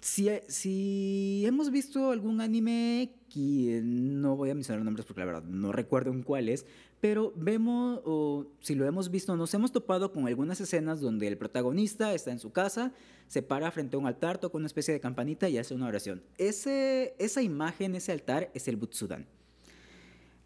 si, 0.02 0.30
si 0.48 1.44
hemos 1.46 1.70
visto 1.72 2.12
algún 2.12 2.42
anime, 2.42 3.12
que 3.30 3.82
no 3.84 4.36
voy 4.36 4.50
a 4.50 4.56
mencionar 4.56 4.84
nombres 4.84 5.06
porque 5.06 5.20
la 5.20 5.26
verdad 5.26 5.44
no 5.44 5.72
recuerdo 5.72 6.12
en 6.12 6.24
cuáles, 6.24 6.66
pero 7.02 7.32
vemos, 7.36 8.02
o 8.06 8.48
si 8.60 8.76
lo 8.76 8.86
hemos 8.86 9.10
visto, 9.10 9.36
nos 9.36 9.54
hemos 9.54 9.72
topado 9.72 10.12
con 10.12 10.28
algunas 10.28 10.60
escenas 10.60 11.00
donde 11.00 11.28
el 11.28 11.38
protagonista 11.38 12.14
está 12.14 12.32
en 12.32 12.40
su 12.40 12.52
casa, 12.52 12.94
se 13.28 13.42
para 13.42 13.72
frente 13.72 13.96
a 13.96 14.00
un 14.00 14.08
altar, 14.08 14.38
toca 14.38 14.58
una 14.58 14.68
especie 14.68 14.94
de 14.94 15.00
campanita 15.00 15.48
y 15.48 15.58
hace 15.58 15.74
una 15.74 15.88
oración. 15.88 16.22
Ese, 16.38 17.16
esa 17.18 17.42
imagen, 17.42 17.96
ese 17.96 18.12
altar, 18.12 18.52
es 18.54 18.68
el 18.68 18.76
Butsudan. 18.76 19.28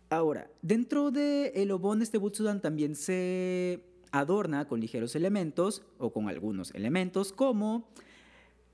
Ahora, 0.09 0.49
dentro 0.61 1.09
del 1.09 1.51
el 1.55 1.71
obón, 1.71 2.01
este 2.01 2.19
Butsudan 2.19 2.61
también 2.61 2.95
se 2.95 3.83
adorna 4.11 4.67
con 4.67 4.79
ligeros 4.79 5.15
elementos, 5.15 5.81
o 5.97 6.13
con 6.13 6.29
algunos 6.29 6.71
elementos, 6.75 7.33
como 7.33 7.89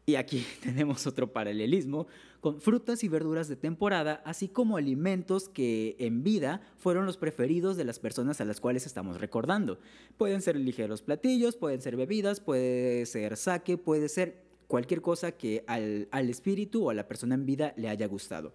y 0.09 0.15
aquí 0.15 0.43
tenemos 0.61 1.05
otro 1.05 1.31
paralelismo 1.31 2.07
con 2.41 2.61
frutas 2.61 3.03
y 3.03 3.07
verduras 3.07 3.47
de 3.47 3.55
temporada, 3.55 4.21
así 4.25 4.47
como 4.47 4.77
alimentos 4.77 5.49
que 5.49 5.95
en 5.99 6.23
vida 6.23 6.61
fueron 6.77 7.05
los 7.05 7.17
preferidos 7.17 7.77
de 7.77 7.83
las 7.83 7.99
personas 7.99 8.39
a 8.41 8.45
las 8.45 8.61
cuales 8.61 8.85
estamos 8.85 9.19
recordando. 9.19 9.79
Pueden 10.17 10.41
ser 10.41 10.55
ligeros 10.55 11.01
platillos, 11.01 11.55
pueden 11.55 11.81
ser 11.81 11.95
bebidas, 11.95 12.39
puede 12.39 13.05
ser 13.05 13.37
saque, 13.37 13.77
puede 13.77 14.09
ser 14.09 14.43
cualquier 14.67 15.01
cosa 15.01 15.31
que 15.33 15.63
al, 15.67 16.07
al 16.11 16.29
espíritu 16.29 16.85
o 16.85 16.89
a 16.89 16.93
la 16.93 17.07
persona 17.07 17.35
en 17.35 17.45
vida 17.45 17.73
le 17.75 17.89
haya 17.89 18.07
gustado. 18.07 18.53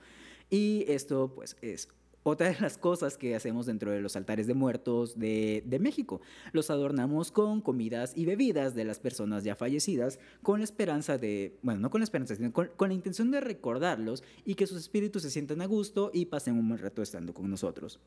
Y 0.49 0.85
esto 0.89 1.33
pues 1.35 1.57
es 1.61 1.89
otra 2.25 2.49
de 2.49 2.59
las 2.59 2.77
cosas 2.79 3.17
que 3.17 3.37
hacemos 3.37 3.67
dentro 3.67 3.93
de 3.93 4.01
los 4.01 4.17
altares 4.17 4.47
de 4.47 4.55
muertos 4.55 5.19
de, 5.19 5.63
México, 5.79 6.23
los 6.53 6.71
adornamos 6.71 7.31
con 7.31 7.61
comidas 7.61 8.15
y 8.17 8.25
bebidas 8.25 8.75
de 8.75 8.85
las 8.85 8.99
personas 8.99 9.45
ya 9.45 9.55
fallecidas 9.55 10.19
con 10.43 10.61
la 10.61 10.65
esperanza 10.65 11.19
de, 11.19 11.59
bueno, 11.63 11.81
no 11.81 11.91
con 11.91 12.01
la 12.01 12.05
esperanza, 12.05 12.35
sino 12.35 12.51
con, 12.53 12.71
la 12.79 12.95
intención 12.95 13.31
de 13.31 13.41
recordarlos 13.41 14.25
y 14.45 14.55
que 14.55 14.67
sus 14.67 14.79
espíritus 14.79 15.23
se 15.23 15.31
sientan 15.31 15.61
a 15.61 15.67
gusto 15.67 16.11
y 16.15 16.25
pasen 16.25 16.59
un 16.59 16.67
buen 16.67 16.81
rato 16.81 17.03
estando 17.03 17.35
con 17.35 17.51
nosotros. 17.51 18.01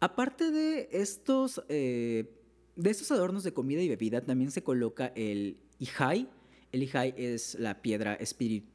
Aparte 0.00 0.50
de 0.50 0.88
estos, 0.92 1.62
eh, 1.68 2.24
de 2.74 2.90
estos 2.90 3.12
adornos 3.12 3.44
de 3.44 3.52
comida 3.52 3.82
y 3.82 3.88
bebida, 3.90 4.22
también 4.22 4.50
se 4.50 4.62
coloca 4.64 5.12
el 5.14 5.58
Ihai. 5.78 6.26
El 6.72 6.82
Ihai 6.84 7.14
es 7.18 7.54
la 7.56 7.82
piedra 7.82 8.14
espiritual 8.14 8.72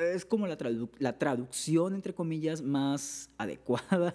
es 0.00 0.24
como 0.24 0.46
la, 0.46 0.56
la, 0.98 1.18
traducción, 1.18 1.94
entre 1.94 2.14
comillas, 2.14 2.62
más 2.62 3.30
adecuada, 3.38 4.14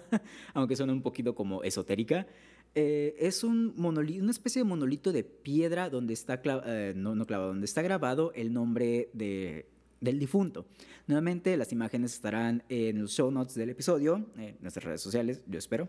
aunque 0.54 0.76
suena 0.76 0.92
un 0.92 1.02
poquito 1.02 1.34
como 1.34 1.62
esotérica. 1.62 2.26
Eh, 2.74 3.16
es 3.18 3.44
un 3.44 3.74
monolito, 3.76 4.22
una 4.22 4.30
especie 4.30 4.60
de 4.62 4.68
monolito 4.68 5.12
de 5.12 5.24
piedra 5.24 5.90
donde 5.90 6.14
está, 6.14 6.40
eh, 6.44 6.92
no, 6.94 7.14
no 7.14 7.26
clavado, 7.26 7.48
donde 7.48 7.64
está 7.64 7.82
grabado 7.82 8.32
el 8.34 8.52
nombre 8.52 9.10
de, 9.12 9.66
del 10.00 10.18
difunto. 10.18 10.66
Nuevamente, 11.06 11.56
las 11.56 11.72
imágenes 11.72 12.14
estarán 12.14 12.62
en 12.68 13.00
los 13.00 13.12
show 13.12 13.30
notes 13.30 13.54
del 13.54 13.70
episodio, 13.70 14.26
en 14.36 14.56
nuestras 14.60 14.84
redes 14.84 15.00
sociales, 15.00 15.42
yo 15.46 15.58
espero. 15.58 15.88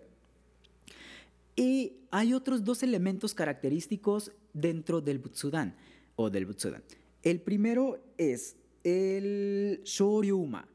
Y 1.55 1.97
hay 2.09 2.33
otros 2.33 2.63
dos 2.63 2.83
elementos 2.83 3.33
característicos 3.33 4.31
dentro 4.53 5.01
del 5.01 5.19
Butsudan 5.19 5.75
o 6.15 6.29
del 6.29 6.45
Butsudan. 6.45 6.83
El 7.21 7.41
primero 7.41 8.01
es 8.17 8.55
el 8.89 9.81
shoryuma. 9.83 10.67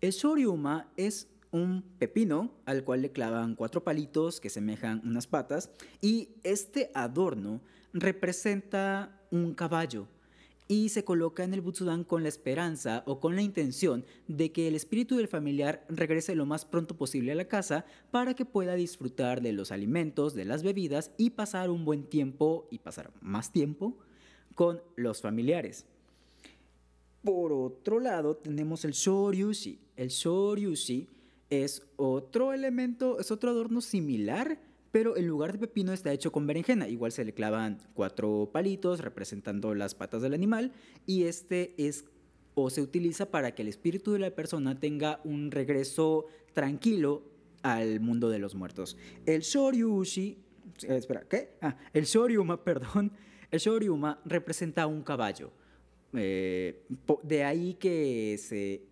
El 0.00 0.10
shoryuma 0.10 0.90
es 0.96 1.28
un 1.52 1.82
pepino 1.98 2.50
al 2.64 2.82
cual 2.82 3.02
le 3.02 3.12
clavan 3.12 3.54
cuatro 3.54 3.84
palitos 3.84 4.40
que 4.40 4.50
semejan 4.50 5.00
unas 5.04 5.26
patas 5.26 5.70
y 6.00 6.30
este 6.42 6.90
adorno 6.94 7.60
representa 7.92 9.20
un 9.30 9.54
caballo 9.54 10.08
y 10.66 10.88
se 10.88 11.04
coloca 11.04 11.44
en 11.44 11.54
el 11.54 11.60
Butsudan 11.60 12.02
con 12.02 12.22
la 12.22 12.30
esperanza 12.30 13.04
o 13.06 13.20
con 13.20 13.36
la 13.36 13.42
intención 13.42 14.04
de 14.26 14.50
que 14.50 14.66
el 14.66 14.74
espíritu 14.74 15.16
del 15.16 15.28
familiar 15.28 15.84
regrese 15.88 16.34
lo 16.34 16.46
más 16.46 16.64
pronto 16.64 16.96
posible 16.96 17.32
a 17.32 17.36
la 17.36 17.48
casa 17.48 17.84
para 18.10 18.34
que 18.34 18.46
pueda 18.46 18.74
disfrutar 18.74 19.42
de 19.42 19.52
los 19.52 19.70
alimentos, 19.70 20.34
de 20.34 20.46
las 20.46 20.62
bebidas 20.62 21.12
y 21.18 21.30
pasar 21.30 21.68
un 21.70 21.84
buen 21.84 22.04
tiempo 22.04 22.66
y 22.70 22.78
pasar 22.78 23.12
más 23.20 23.52
tiempo 23.52 23.98
con 24.54 24.80
los 24.96 25.20
familiares. 25.20 25.86
Por 27.22 27.52
otro 27.52 28.00
lado, 28.00 28.36
tenemos 28.36 28.84
el 28.84 28.92
shoryushi. 28.92 29.78
El 29.96 30.08
shoryushi 30.08 31.08
es 31.50 31.82
otro 31.96 32.52
elemento, 32.52 33.20
es 33.20 33.30
otro 33.30 33.50
adorno 33.50 33.80
similar, 33.80 34.58
pero 34.90 35.16
en 35.16 35.28
lugar 35.28 35.52
de 35.52 35.58
pepino 35.58 35.92
está 35.92 36.12
hecho 36.12 36.32
con 36.32 36.46
berenjena. 36.46 36.88
Igual 36.88 37.12
se 37.12 37.24
le 37.24 37.32
clavan 37.32 37.78
cuatro 37.94 38.50
palitos 38.52 39.00
representando 39.00 39.74
las 39.74 39.94
patas 39.94 40.22
del 40.22 40.34
animal 40.34 40.72
y 41.06 41.24
este 41.24 41.74
es 41.78 42.04
o 42.54 42.68
se 42.70 42.82
utiliza 42.82 43.30
para 43.30 43.54
que 43.54 43.62
el 43.62 43.68
espíritu 43.68 44.12
de 44.12 44.18
la 44.18 44.30
persona 44.30 44.78
tenga 44.78 45.20
un 45.24 45.50
regreso 45.50 46.26
tranquilo 46.52 47.22
al 47.62 48.00
mundo 48.00 48.28
de 48.28 48.38
los 48.38 48.54
muertos. 48.54 48.96
El 49.24 49.42
shoryushi, 49.42 50.38
eh, 50.82 50.96
espera, 50.96 51.22
¿qué? 51.28 51.56
Ah, 51.62 51.76
el 51.92 52.04
shoryuma, 52.04 52.62
perdón. 52.64 53.12
El 53.50 53.60
shoryuma 53.60 54.20
representa 54.24 54.86
un 54.86 55.02
caballo. 55.02 55.52
Eh, 56.14 56.84
de 57.22 57.44
ahí 57.44 57.74
que 57.74 58.36
se 58.38 58.82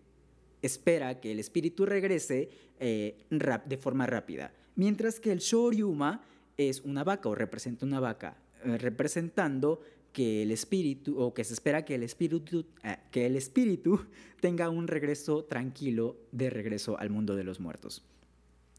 espera 0.61 1.19
que 1.19 1.31
el 1.31 1.39
espíritu 1.39 1.85
regrese 1.85 2.49
eh, 2.79 3.17
de 3.29 3.77
forma 3.77 4.05
rápida. 4.05 4.53
Mientras 4.75 5.19
que 5.19 5.31
el 5.31 5.39
Shoryuma 5.39 6.23
es 6.57 6.81
una 6.81 7.03
vaca 7.03 7.29
o 7.29 7.35
representa 7.35 7.85
una 7.85 7.99
vaca, 7.99 8.37
eh, 8.63 8.77
representando 8.77 9.81
que 10.13 10.43
el 10.43 10.51
espíritu, 10.51 11.17
o 11.19 11.33
que 11.33 11.43
se 11.43 11.53
espera 11.53 11.85
que 11.85 11.95
el 11.95 12.03
espíritu, 12.03 12.65
que 13.11 13.25
el 13.25 13.35
espíritu 13.35 14.05
tenga 14.41 14.69
un 14.69 14.87
regreso 14.87 15.45
tranquilo 15.45 16.17
de 16.31 16.49
regreso 16.49 16.97
al 16.97 17.09
mundo 17.09 17.35
de 17.35 17.43
los 17.43 17.59
muertos. 17.59 18.03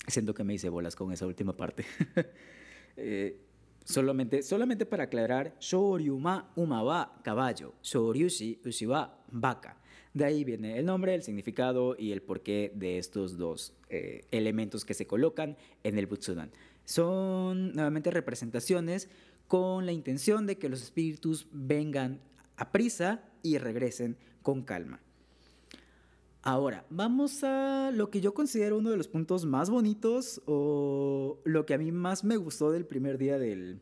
Siento 0.08 0.34
que 0.34 0.44
me 0.44 0.54
hice 0.54 0.68
bolas 0.68 0.96
con 0.96 1.12
esa 1.12 1.26
última 1.26 1.56
parte. 1.56 1.84
Solamente, 3.84 4.42
solamente 4.42 4.86
para 4.86 5.04
aclarar, 5.04 5.56
Shoryuma 5.60 6.52
uma 6.56 6.82
wa 6.82 7.20
caballo, 7.22 7.74
Shoryushi 7.82 8.60
ushi 8.64 8.86
wa 8.86 9.18
vaca. 9.30 9.76
De 10.14 10.24
ahí 10.24 10.44
viene 10.44 10.78
el 10.78 10.84
nombre, 10.84 11.14
el 11.14 11.22
significado 11.22 11.96
y 11.98 12.12
el 12.12 12.20
porqué 12.20 12.70
de 12.74 12.98
estos 12.98 13.38
dos 13.38 13.74
eh, 13.88 14.26
elementos 14.30 14.84
que 14.84 14.94
se 14.94 15.06
colocan 15.06 15.56
en 15.84 15.98
el 15.98 16.06
Butsudan. 16.06 16.50
Son 16.84 17.72
nuevamente 17.72 18.10
representaciones 18.10 19.08
con 19.48 19.86
la 19.86 19.92
intención 19.92 20.46
de 20.46 20.58
que 20.58 20.68
los 20.68 20.82
espíritus 20.82 21.46
vengan 21.50 22.20
a 22.56 22.72
prisa 22.72 23.22
y 23.42 23.58
regresen 23.58 24.16
con 24.42 24.62
calma. 24.62 25.00
Ahora, 26.44 26.84
vamos 26.90 27.44
a 27.44 27.92
lo 27.94 28.10
que 28.10 28.20
yo 28.20 28.34
considero 28.34 28.76
uno 28.76 28.90
de 28.90 28.96
los 28.96 29.06
puntos 29.06 29.44
más 29.44 29.70
bonitos 29.70 30.42
o 30.44 31.38
lo 31.44 31.64
que 31.66 31.74
a 31.74 31.78
mí 31.78 31.92
más 31.92 32.24
me 32.24 32.36
gustó 32.36 32.72
del 32.72 32.84
primer 32.84 33.16
día 33.16 33.38
del, 33.38 33.80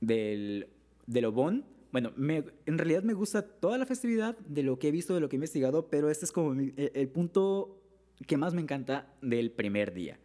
del, 0.00 1.24
Obón. 1.24 1.64
Bueno, 1.92 2.12
en 2.16 2.78
realidad 2.78 3.04
me 3.04 3.14
gusta 3.14 3.42
toda 3.42 3.78
la 3.78 3.86
festividad 3.86 4.36
de 4.38 4.64
lo 4.64 4.80
que 4.80 4.88
he 4.88 4.90
visto, 4.90 5.14
de 5.14 5.20
lo 5.20 5.28
que 5.28 5.36
he 5.36 5.38
investigado, 5.38 5.86
pero 5.88 6.10
este 6.10 6.24
es 6.24 6.32
como 6.32 6.60
e, 6.60 6.90
el, 6.92 7.08
punto 7.08 7.80
que 8.26 8.36
más 8.36 8.52
me 8.52 8.60
encanta 8.60 9.14
del 9.22 9.52
primer 9.52 9.94
día. 9.94 10.18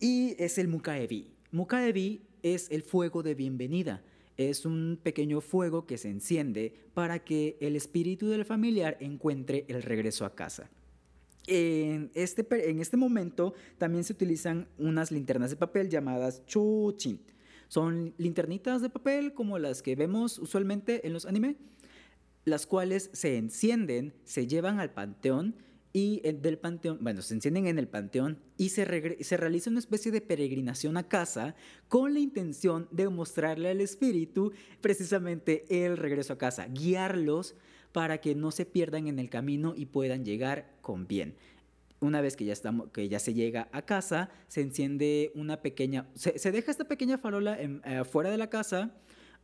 Y 0.00 0.36
es 0.38 0.58
el 0.58 0.68
Mukaebi. 0.68 1.30
Mukaebi 1.50 2.26
es 2.42 2.70
el 2.70 2.82
fuego 2.82 3.22
de 3.22 3.34
bienvenida 3.34 4.02
es 4.36 4.66
un 4.66 4.98
pequeño 5.02 5.40
fuego 5.40 5.86
que 5.86 5.98
se 5.98 6.10
enciende 6.10 6.74
para 6.94 7.24
que 7.24 7.56
el 7.60 7.76
espíritu 7.76 8.28
del 8.28 8.44
familiar 8.44 8.96
encuentre 9.00 9.64
el 9.68 9.82
regreso 9.82 10.24
a 10.24 10.34
casa. 10.34 10.70
En 11.46 12.10
este, 12.14 12.46
en 12.70 12.80
este 12.80 12.96
momento 12.96 13.54
también 13.78 14.04
se 14.04 14.12
utilizan 14.12 14.68
unas 14.78 15.12
linternas 15.12 15.50
de 15.50 15.56
papel 15.56 15.88
llamadas 15.88 16.44
chochin. 16.46 17.20
Son 17.68 18.14
linternitas 18.18 18.82
de 18.82 18.90
papel 18.90 19.32
como 19.32 19.58
las 19.58 19.82
que 19.82 19.96
vemos 19.96 20.38
usualmente 20.38 21.06
en 21.06 21.12
los 21.12 21.26
anime, 21.26 21.56
las 22.44 22.66
cuales 22.66 23.10
se 23.12 23.36
encienden, 23.36 24.14
se 24.24 24.46
llevan 24.46 24.80
al 24.80 24.92
panteón 24.92 25.56
y 25.96 26.20
del 26.20 26.58
panteón, 26.58 26.98
bueno, 27.00 27.22
se 27.22 27.32
encienden 27.32 27.68
en 27.68 27.78
el 27.78 27.88
panteón 27.88 28.38
y 28.58 28.68
se, 28.68 29.16
se 29.24 29.36
realiza 29.38 29.70
una 29.70 29.78
especie 29.78 30.12
de 30.12 30.20
peregrinación 30.20 30.98
a 30.98 31.08
casa 31.08 31.54
con 31.88 32.12
la 32.12 32.20
intención 32.20 32.86
de 32.90 33.08
mostrarle 33.08 33.70
al 33.70 33.80
espíritu 33.80 34.52
precisamente 34.82 35.64
el 35.70 35.96
regreso 35.96 36.34
a 36.34 36.38
casa, 36.38 36.66
guiarlos 36.68 37.54
para 37.92 38.18
que 38.18 38.34
no 38.34 38.50
se 38.50 38.66
pierdan 38.66 39.06
en 39.06 39.18
el 39.18 39.30
camino 39.30 39.72
y 39.74 39.86
puedan 39.86 40.26
llegar 40.26 40.70
con 40.82 41.06
bien. 41.06 41.34
Una 42.00 42.20
vez 42.20 42.36
que 42.36 42.44
ya, 42.44 42.52
estamos, 42.52 42.90
que 42.90 43.08
ya 43.08 43.18
se 43.18 43.32
llega 43.32 43.70
a 43.72 43.80
casa, 43.80 44.28
se 44.48 44.60
enciende 44.60 45.32
una 45.34 45.62
pequeña, 45.62 46.10
se, 46.14 46.52
deja 46.52 46.70
esta 46.70 46.84
pequeña 46.84 47.16
farola 47.16 47.58
en, 47.58 47.80
eh, 47.86 48.04
fuera 48.04 48.30
de 48.30 48.36
la 48.36 48.50
casa, 48.50 48.94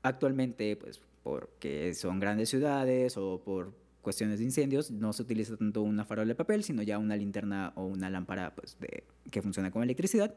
actualmente 0.02 0.76
pues 0.76 1.00
porque 1.23 1.94
son 1.94 2.21
grandes 2.21 2.50
ciudades 2.50 3.16
o 3.16 3.40
por 3.42 3.73
cuestiones 4.02 4.40
de 4.40 4.44
incendios, 4.44 4.90
no 4.90 5.12
se 5.12 5.23
utiliza 5.23 5.56
tanto 5.56 5.82
una 5.82 6.04
farola 6.04 6.28
de 6.28 6.35
papel, 6.35 6.64
sino 6.64 6.82
ya 6.82 6.99
una 6.99 7.16
linterna 7.16 7.73
o 7.76 7.87
una 7.87 8.11
lámpara 8.11 8.54
pues, 8.54 8.76
de, 8.78 9.04
que 9.30 9.40
funciona 9.40 9.71
con 9.71 9.82
electricidad, 9.82 10.35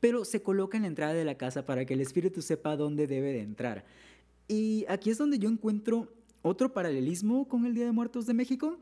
pero 0.00 0.24
se 0.24 0.42
coloca 0.42 0.76
en 0.76 0.82
la 0.82 0.88
entrada 0.88 1.12
de 1.12 1.24
la 1.24 1.36
casa 1.36 1.64
para 1.64 1.84
que 1.84 1.94
el 1.94 2.00
espíritu 2.00 2.42
sepa 2.42 2.76
dónde 2.76 3.06
debe 3.06 3.32
de 3.32 3.40
entrar. 3.40 3.84
Y 4.48 4.84
aquí 4.88 5.10
es 5.10 5.18
donde 5.18 5.38
yo 5.38 5.48
encuentro 5.48 6.12
otro 6.42 6.72
paralelismo 6.72 7.46
con 7.46 7.66
el 7.66 7.74
Día 7.74 7.84
de 7.84 7.92
Muertos 7.92 8.26
de 8.26 8.34
México, 8.34 8.78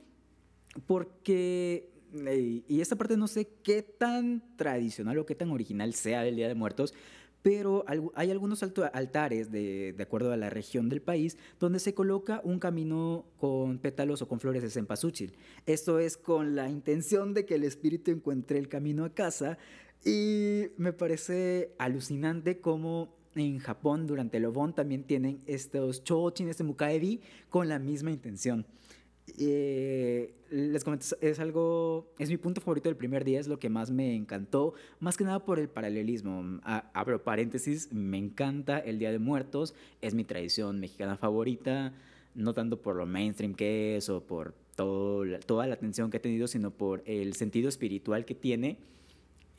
porque, 0.87 1.91
eh, 2.27 2.63
y 2.67 2.81
esta 2.81 2.97
parte 2.97 3.17
no 3.17 3.29
sé 3.29 3.49
qué 3.63 3.83
tan 3.83 4.43
tradicional 4.57 5.19
o 5.19 5.27
qué 5.27 5.35
tan 5.35 5.51
original 5.51 5.93
sea 5.95 6.27
el 6.27 6.37
Día 6.37 6.49
de 6.49 6.55
Muertos, 6.55 6.95
pero 7.43 7.85
hay 8.15 8.31
algunos 8.31 8.63
altares, 8.63 9.51
de, 9.51 9.97
acuerdo 10.01 10.33
a 10.33 10.37
la 10.37 10.51
región 10.51 10.89
del 10.89 11.01
país, 11.01 11.39
donde 11.59 11.79
se 11.79 11.95
coloca 11.95 12.41
un 12.45 12.59
camino 12.59 13.25
con 13.39 13.79
pétalos 13.79 14.23
o 14.23 14.29
con 14.29 14.41
flores 14.41 14.63
de 14.63 14.71
cempasúchil. 14.71 15.37
Esto 15.67 15.99
es 15.99 16.17
con 16.17 16.55
la 16.55 16.69
intención 16.69 17.33
de 17.33 17.47
que 17.47 17.55
el 17.55 17.65
espíritu 17.65 18.11
encuentre 18.11 18.59
el 18.59 18.69
camino 18.69 19.05
a 19.05 19.15
casa 19.15 19.59
y 20.05 20.69
me 20.77 20.93
parece 20.93 21.75
alucinante 21.79 22.61
cómo 22.61 23.17
en 23.35 23.59
Japón 23.59 24.07
durante 24.07 24.39
el 24.39 24.47
Obon 24.47 24.75
también 24.75 25.05
tienen 25.05 25.43
estos 25.47 26.03
chochin, 26.05 26.49
este 26.49 26.65
mukaebi, 26.65 27.21
con 27.49 27.69
la 27.69 27.79
misma 27.79 28.11
intención. 28.11 28.67
Eh, 29.39 30.35
les 30.51 30.83
comento, 30.85 31.07
es 31.21 31.39
algo, 31.39 32.13
es 32.19 32.29
mi 32.29 32.37
punto 32.37 32.61
favorito 32.61 32.89
del 32.89 32.97
primer 32.97 33.25
día, 33.25 33.39
es 33.39 33.49
lo 33.49 33.59
que 33.59 33.69
más 33.69 33.91
me 33.91 34.15
encantó, 34.15 34.75
más 34.99 35.17
que 35.17 35.25
nada 35.25 35.45
por 35.45 35.59
el 35.59 35.69
paralelismo. 35.69 36.61
abro 36.65 37.23
paréntesis, 37.23 37.93
me 37.93 38.19
encanta 38.19 38.79
el 38.79 38.99
Día 38.99 39.13
de 39.13 39.19
Muertos, 39.19 39.75
es 40.01 40.15
mi 40.15 40.25
tradición 40.25 40.81
mexicana 40.81 41.17
favorita, 41.17 41.93
no 42.35 42.53
tanto 42.53 42.81
por 42.81 42.97
lo 42.97 43.07
mainstream 43.07 43.55
que 43.55 43.97
es 43.97 44.09
o 44.09 44.23
por 44.23 44.55
todo, 44.77 45.25
toda 45.47 45.67
la 45.67 45.75
atención 45.75 46.11
que 46.11 46.17
ha 46.17 46.23
tenido, 46.23 46.49
sino 46.49 46.71
por 46.71 47.03
el 47.07 47.35
sentido 47.35 47.69
espiritual 47.69 48.25
que 48.25 48.35
tiene 48.35 48.79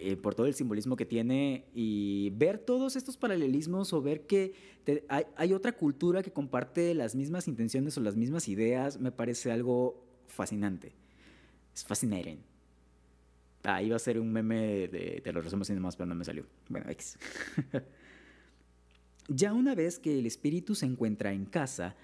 eh, 0.03 0.17
por 0.17 0.34
todo 0.34 0.48
el 0.48 0.55
simbolismo 0.55 0.96
que 0.96 1.05
tiene 1.05 1.65
y 1.75 2.31
ver 2.31 2.58
todos 2.58 2.96
estos 2.96 3.17
paralelismos 3.17 3.93
o 3.93 4.01
ver 4.01 4.25
que 4.25 4.53
hay, 5.08 5.53
otra 5.53 5.74
cultura 5.74 6.24
que 6.24 6.31
comparte 6.31 6.96
las 6.96 7.13
mismas 7.13 7.48
intenciones 7.48 7.96
o 8.00 8.01
las 8.01 8.15
mismas 8.15 8.48
ideas, 8.48 9.00
me 9.00 9.12
parece 9.12 9.51
algo 9.51 10.03
fascinante. 10.25 10.96
Es 11.75 11.84
fascinating. 11.84 12.39
Ah, 13.62 13.84
iba 13.84 13.96
a 13.96 14.00
ser 14.00 14.20
un 14.20 14.34
meme 14.34 14.88
de, 14.88 15.22
y 15.24 15.74
demás, 15.74 15.96
pero 15.96 16.08
no 16.08 16.15
me 16.15 16.25
salió. 16.25 16.48
Bueno, 16.67 16.89
X. 16.89 17.20
ya 19.27 19.53
una 19.53 19.75
vez 19.75 20.00
que 20.00 20.17
el 20.17 20.25
espíritu 20.25 20.74
se 20.74 20.88
encuentra 20.88 21.31
en 21.31 21.46
casa, 21.46 21.96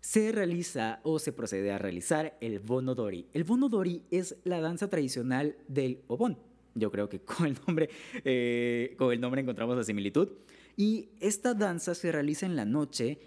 se 0.00 0.30
realiza 0.30 1.00
o 1.02 1.18
se 1.18 1.32
procede 1.32 1.72
a 1.72 1.78
realizar 1.78 2.38
el 2.40 2.60
Bonodori. 2.60 3.26
El 3.32 3.42
Bonodori 3.42 4.04
es 4.12 4.36
la 4.44 4.60
danza 4.60 4.88
tradicional 4.88 5.56
del 5.66 6.04
Obon 6.06 6.49
yo 6.74 6.90
creo 6.90 7.08
que 7.08 7.20
con 7.24 7.46
el 7.46 7.56
nombre, 7.66 7.90
eh, 8.24 8.94
con 8.98 9.12
el 9.12 9.20
nombre 9.20 9.40
encontramos 9.40 9.76
la 9.76 9.84
similitud. 9.84 10.28
Y 10.76 11.10
esta 11.20 11.54
danza 11.54 11.94
se 11.94 12.12
realiza 12.12 12.46
en 12.46 12.56
la 12.56 12.64
noche 12.64 13.18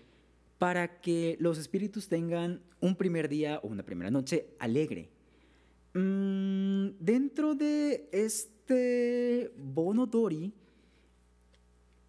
para 0.57 1.01
que 1.01 1.35
los 1.39 1.57
espíritus 1.57 2.07
tengan 2.07 2.62
un 2.79 2.95
primer 2.95 3.27
día 3.27 3.59
o 3.63 3.67
una 3.67 3.83
primera 3.83 4.09
noche 4.09 4.47
alegre. 4.59 5.09
Mm, 5.93 6.91
dentro 7.00 7.53
de 7.53 8.09
este 8.12 9.51
Bonodori, 9.57 10.53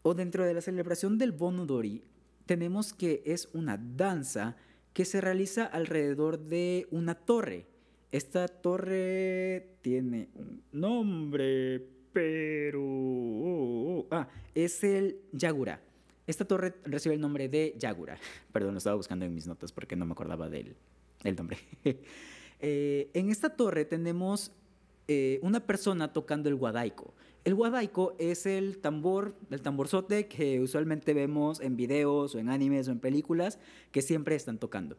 o 0.02 0.14
dentro 0.14 0.44
de 0.44 0.54
la 0.54 0.60
celebración 0.60 1.18
del 1.18 1.32
Bonodori, 1.32 2.04
tenemos 2.46 2.92
que 2.92 3.22
es 3.24 3.48
una 3.52 3.78
danza 3.78 4.56
que 4.92 5.04
se 5.04 5.20
realiza 5.20 5.64
alrededor 5.64 6.38
de 6.38 6.86
una 6.90 7.14
torre. 7.14 7.66
Esta 8.14 8.46
torre 8.46 9.78
tiene 9.82 10.28
un 10.36 10.62
nombre, 10.70 11.84
pero... 12.12 12.80
Oh, 12.80 14.06
ah, 14.08 14.28
es 14.54 14.84
el 14.84 15.18
Yagura. 15.32 15.82
Esta 16.24 16.44
torre 16.44 16.74
recibe 16.84 17.16
el 17.16 17.20
nombre 17.20 17.48
de 17.48 17.74
Yagura. 17.76 18.16
Perdón, 18.52 18.74
lo 18.74 18.78
estaba 18.78 18.94
buscando 18.94 19.24
en 19.24 19.34
mis 19.34 19.48
notas 19.48 19.72
porque 19.72 19.96
no 19.96 20.06
me 20.06 20.12
acordaba 20.12 20.48
del, 20.48 20.76
nombre. 21.36 21.58
Eh, 22.60 23.10
en 23.14 23.30
esta 23.30 23.56
torre 23.56 23.84
tenemos 23.84 24.52
eh, 25.08 25.40
una 25.42 25.66
persona 25.66 26.12
tocando 26.12 26.48
el 26.48 26.54
guadaico. 26.54 27.12
El 27.42 27.56
guadaico 27.56 28.14
es 28.18 28.46
el 28.46 28.78
tambor, 28.78 29.34
el 29.50 29.60
tamborzote 29.60 30.28
que 30.28 30.60
usualmente 30.60 31.14
vemos 31.14 31.60
en 31.60 31.76
videos 31.76 32.36
o 32.36 32.38
en 32.38 32.48
animes 32.48 32.86
o 32.86 32.92
en 32.92 33.00
películas 33.00 33.58
que 33.90 34.02
siempre 34.02 34.36
están 34.36 34.58
tocando. 34.58 34.96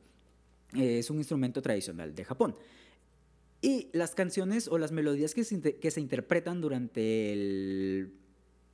es 0.73 1.09
un 1.09 1.17
instrumento 1.17 1.61
tradicional 1.61 2.13
de 2.13 2.25
Japón. 2.25 2.55
Y 3.61 3.89
las 3.93 4.15
canciones 4.15 4.67
o 4.67 4.77
las 4.77 4.91
melodías 4.91 5.33
que 5.33 5.43
se, 5.43 5.75
que 5.77 5.91
se 5.91 6.01
interpretan 6.01 6.61
durante 6.61 8.09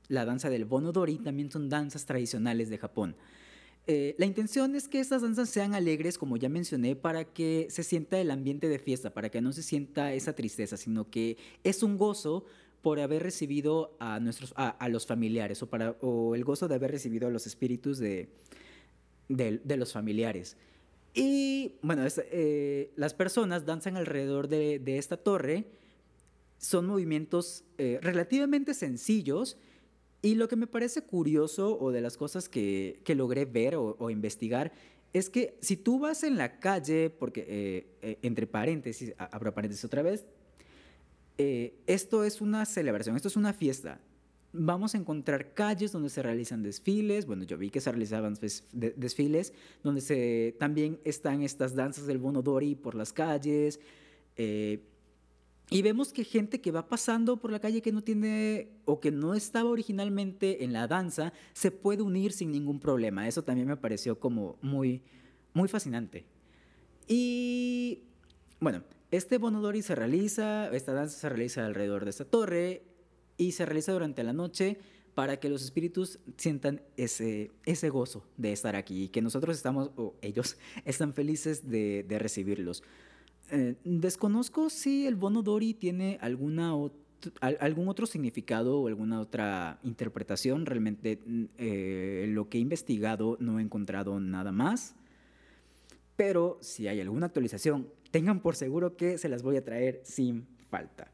la 0.08 0.24
danza 0.24 0.50
del 0.50 0.64
Bonodori 0.64 1.18
también 1.18 1.50
son 1.50 1.68
danzas 1.68 2.04
tradicionales 2.04 2.68
de 2.68 2.78
Japón. 2.78 3.16
Eh, 3.86 4.14
la 4.16 4.26
intención 4.26 4.76
es 4.76 4.86
que 4.86 5.00
estas 5.00 5.22
danzas 5.22 5.48
sean 5.48 5.74
alegres, 5.74 6.16
como 6.16 6.36
ya 6.36 6.48
mencioné, 6.48 6.94
para 6.94 7.24
que 7.24 7.66
se 7.70 7.82
sienta 7.82 8.20
el 8.20 8.30
ambiente 8.30 8.68
de 8.68 8.78
fiesta, 8.78 9.12
para 9.12 9.28
que 9.28 9.40
no 9.40 9.52
se 9.52 9.62
sienta 9.62 10.12
esa 10.14 10.34
tristeza, 10.34 10.76
sino 10.76 11.10
que 11.10 11.36
es 11.64 11.82
un 11.82 11.98
gozo 11.98 12.44
por 12.80 13.00
haber 13.00 13.22
recibido 13.22 13.96
a, 13.98 14.20
nuestros, 14.20 14.52
a, 14.56 14.88
los 14.88 15.06
familiares 15.06 15.62
o, 15.62 15.70
para, 15.70 15.96
o 16.00 16.34
el 16.34 16.44
gozo 16.44 16.68
de 16.68 16.74
haber 16.74 16.90
recibido 16.90 17.28
a 17.28 17.30
los 17.30 17.46
espíritus 17.46 17.98
de, 17.98 18.28
de 19.28 19.76
los 19.76 19.92
familiares. 19.92 20.56
Y 21.14 21.74
bueno, 21.82 22.04
eh, 22.06 22.92
las 22.96 23.14
personas 23.14 23.66
danzan 23.66 23.96
alrededor 23.96 24.48
de, 24.48 24.80
esta 24.98 25.16
torre. 25.16 25.66
Son 26.58 26.86
movimientos 26.86 27.64
eh, 27.78 27.98
relativamente 28.02 28.74
sencillos. 28.74 29.56
Y 30.22 30.36
lo 30.36 30.48
que 30.48 30.56
me 30.56 30.66
parece 30.66 31.02
curioso 31.02 31.78
o 31.78 31.90
de 31.90 32.00
las 32.00 32.16
cosas 32.16 32.48
que, 32.48 33.02
logré 33.08 33.44
ver 33.44 33.76
o, 33.76 34.10
investigar 34.10 34.72
es 35.12 35.28
que 35.28 35.58
si 35.60 35.76
tú 35.76 35.98
vas 35.98 36.22
en 36.22 36.38
la 36.38 36.58
calle, 36.58 37.10
porque 37.10 37.44
eh, 38.00 38.18
entre 38.22 38.46
paréntesis, 38.46 39.12
abro 39.18 39.52
paréntesis 39.52 39.84
otra 39.84 40.02
vez, 40.02 40.24
esto 41.36 42.22
es 42.22 42.40
una 42.40 42.64
celebración, 42.64 43.16
esto 43.16 43.26
es 43.26 43.36
una 43.36 43.52
fiesta 43.52 44.00
vamos 44.52 44.94
a 44.94 44.98
encontrar 44.98 45.54
calles 45.54 45.92
donde 45.92 46.10
se 46.10 46.22
realizan 46.22 46.62
desfiles. 46.62 47.26
Bueno, 47.26 47.44
yo 47.44 47.56
vi 47.56 47.70
que 47.70 47.80
se 47.80 47.90
realizaban 47.90 48.38
desfiles 48.72 49.52
donde 49.82 50.54
también 50.58 51.00
están 51.04 51.42
estas 51.42 51.74
danzas 51.74 52.06
del 52.06 52.18
Bonodori 52.18 52.74
por 52.74 52.94
las 52.94 53.12
calles. 53.12 53.80
Eh, 54.36 54.80
y 55.70 55.80
vemos 55.80 56.12
que 56.12 56.24
gente 56.24 56.60
que 56.60 56.70
va 56.70 56.86
pasando 56.88 57.38
por 57.38 57.50
la 57.50 57.58
calle 57.58 57.80
que 57.80 57.92
no 57.92 58.02
tiene 58.02 58.68
o 58.84 59.00
que 59.00 59.10
no 59.10 59.32
estaba 59.34 59.70
originalmente 59.70 60.64
en 60.64 60.74
la 60.74 60.86
danza 60.86 61.32
se 61.54 61.70
puede 61.70 62.02
unir 62.02 62.32
sin 62.32 62.50
ningún 62.50 62.78
problema. 62.78 63.26
Eso 63.26 63.42
también 63.42 63.68
me 63.68 63.76
pareció 63.78 64.20
como 64.20 64.58
muy, 64.60 65.02
muy 65.54 65.68
fascinante. 65.68 66.26
Y 67.08 68.02
bueno, 68.60 68.82
este 69.10 69.38
Bonodori 69.38 69.80
se 69.80 69.94
realiza, 69.94 70.68
esta 70.74 70.92
danza 70.92 71.18
se 71.18 71.28
realiza 71.30 71.64
alrededor 71.64 72.04
de 72.04 72.10
esta 72.10 72.26
torre 72.26 72.82
y 73.36 73.52
se 73.52 73.66
realiza 73.66 73.92
durante 73.92 74.22
la 74.22 74.32
noche 74.32 74.78
para 75.14 75.38
que 75.38 75.48
los 75.48 75.62
espíritus 75.62 76.18
sientan 76.36 76.80
ese, 76.96 77.50
ese 77.66 77.90
gozo 77.90 78.24
de 78.36 78.52
estar 78.52 78.76
aquí 78.76 79.04
y 79.04 79.08
que 79.08 79.20
nosotros 79.20 79.56
estamos, 79.56 79.90
o 79.96 80.14
ellos, 80.22 80.56
están 80.84 81.12
felices 81.12 81.68
de, 81.68 82.06
recibirlos. 82.18 82.82
Eh, 83.50 83.76
desconozco 83.84 84.70
si 84.70 85.06
el 85.06 85.16
bono 85.16 85.42
Dori 85.42 85.74
tiene 85.74 86.18
alguna 86.20 86.74
algún 87.40 87.88
otro 87.88 88.06
significado 88.06 88.80
o 88.80 88.88
alguna 88.88 89.20
otra 89.20 89.78
interpretación. 89.84 90.66
Realmente 90.66 91.20
eh, 91.56 92.26
lo 92.28 92.48
que 92.48 92.58
he 92.58 92.60
investigado 92.60 93.36
no 93.38 93.60
he 93.60 93.62
encontrado 93.62 94.18
nada 94.18 94.50
más. 94.50 94.96
Pero 96.16 96.58
si 96.60 96.88
hay 96.88 97.00
alguna 97.00 97.26
actualización, 97.26 97.88
tengan 98.10 98.40
por 98.40 98.56
seguro 98.56 98.96
que 98.96 99.18
se 99.18 99.28
las 99.28 99.42
voy 99.42 99.56
a 99.56 99.64
traer 99.64 100.00
sin 100.04 100.46
falta. 100.68 101.11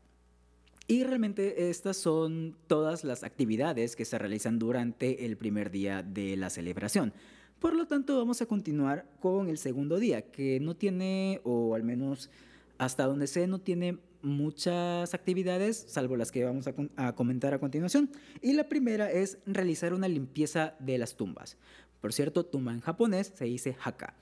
Y 0.90 1.04
realmente 1.04 1.68
estas 1.68 1.98
son 1.98 2.56
todas 2.66 3.04
las 3.04 3.22
actividades 3.22 3.94
que 3.94 4.06
se 4.06 4.16
realizan 4.16 4.58
durante 4.58 5.26
el 5.26 5.36
primer 5.36 5.70
día 5.70 6.02
de 6.02 6.34
la 6.38 6.48
celebración. 6.48 7.12
Por 7.58 7.76
lo 7.76 7.86
tanto, 7.86 8.16
vamos 8.16 8.40
a 8.40 8.46
continuar 8.46 9.04
con 9.20 9.48
el 9.48 9.58
segundo 9.58 9.98
día, 9.98 10.22
que 10.22 10.60
no 10.60 10.76
tiene, 10.76 11.42
o 11.44 11.74
al 11.74 11.82
menos 11.82 12.30
hasta 12.78 13.04
donde 13.04 13.26
sé, 13.26 13.46
no 13.46 13.58
tiene 13.60 13.98
muchas 14.22 15.12
actividades, 15.12 15.76
salvo 15.88 16.16
las 16.16 16.32
que 16.32 16.44
vamos 16.44 16.66
a, 16.96 17.12
comentar 17.14 17.52
a 17.52 17.58
continuación. 17.58 18.10
Y 18.40 18.54
la 18.54 18.70
primera 18.70 19.10
es 19.10 19.38
realizar 19.44 19.92
una 19.92 20.08
limpieza 20.08 20.74
de 20.78 20.96
las 20.96 21.16
tumbas. 21.16 21.58
Por 22.00 22.14
cierto, 22.14 22.46
tumba 22.46 22.72
en 22.72 22.80
japonés 22.80 23.32
se 23.34 23.44
dice 23.44 23.76
haka. 23.84 24.14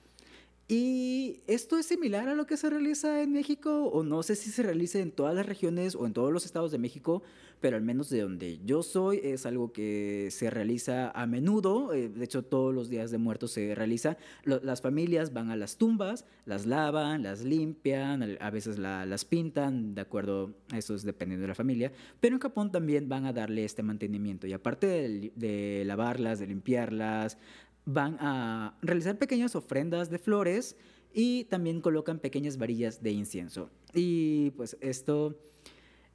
Y 0.69 1.39
esto 1.47 1.77
es 1.77 1.85
similar 1.85 2.27
a 2.27 2.35
lo 2.35 2.45
que 2.45 2.57
se 2.57 2.69
realiza 2.69 3.21
en 3.21 3.31
México, 3.31 3.85
o 3.85 4.03
no 4.03 4.21
sé 4.21 4.35
si 4.35 4.49
se 4.49 4.63
realiza 4.63 4.99
en 4.99 5.11
todas 5.11 5.33
las 5.33 5.45
regiones 5.45 5.95
o 5.95 6.05
en 6.05 6.11
todos 6.11 6.33
los 6.33 6.45
estados 6.45 6.71
de 6.71 6.77
México, 6.77 7.23
pero 7.61 7.77
al 7.77 7.83
menos 7.83 8.09
de 8.09 8.21
donde 8.21 8.59
yo 8.65 8.83
soy 8.83 9.21
es 9.23 9.45
algo 9.45 9.71
que 9.71 10.27
se 10.29 10.49
realiza 10.49 11.09
a 11.11 11.25
menudo, 11.25 11.93
eh, 11.93 12.09
de 12.09 12.25
hecho 12.25 12.43
todos 12.43 12.75
los 12.75 12.89
días 12.89 13.11
de 13.11 13.17
muertos 13.17 13.51
se 13.51 13.75
realiza. 13.75 14.17
las 14.43 14.81
familias 14.81 15.31
van 15.31 15.51
a 15.51 15.55
las 15.55 15.77
tumbas, 15.77 16.25
las 16.45 16.65
lavan, 16.65 17.23
las 17.23 17.45
limpian, 17.45 18.37
a 18.39 18.49
veces 18.49 18.77
las 18.77 19.23
pintan, 19.23 19.95
de 19.95 20.01
acuerdo, 20.01 20.53
eso 20.75 20.95
es 20.95 21.03
dependiendo 21.03 21.43
de 21.43 21.47
la 21.47 21.55
familia, 21.55 21.93
pero 22.19 22.35
en 22.35 22.41
Japón 22.41 22.73
también 22.73 23.07
van 23.07 23.25
a 23.25 23.31
darle 23.31 23.63
este 23.63 23.83
mantenimiento 23.83 24.47
y 24.47 24.53
aparte 24.53 25.31
de 25.33 25.83
lavarlas, 25.85 26.39
de 26.39 26.47
limpiarlas, 26.47 27.37
van 27.87 28.17
a 28.19 28.77
realizar 28.81 29.17
pequeñas 29.17 29.55
ofrendas 29.55 30.09
de 30.09 30.19
flores 30.19 30.75
y 31.13 31.45
también 31.45 31.79
colocan 31.79 32.19
pequeñas 32.19 32.57
varillas 32.57 33.01
de 33.01 33.11
incienso. 33.11 33.69
Y 33.93 34.51
pues 34.51 34.77
esto, 34.81 35.39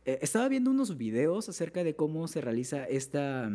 eh, 0.04 0.18
estaba 0.20 0.48
viendo 0.48 0.70
unos 0.70 0.98
videos 0.98 1.48
acerca 1.48 1.82
de 1.82 1.96
cómo 1.96 2.28
se 2.28 2.42
realiza 2.42 2.85
esta, 2.85 3.50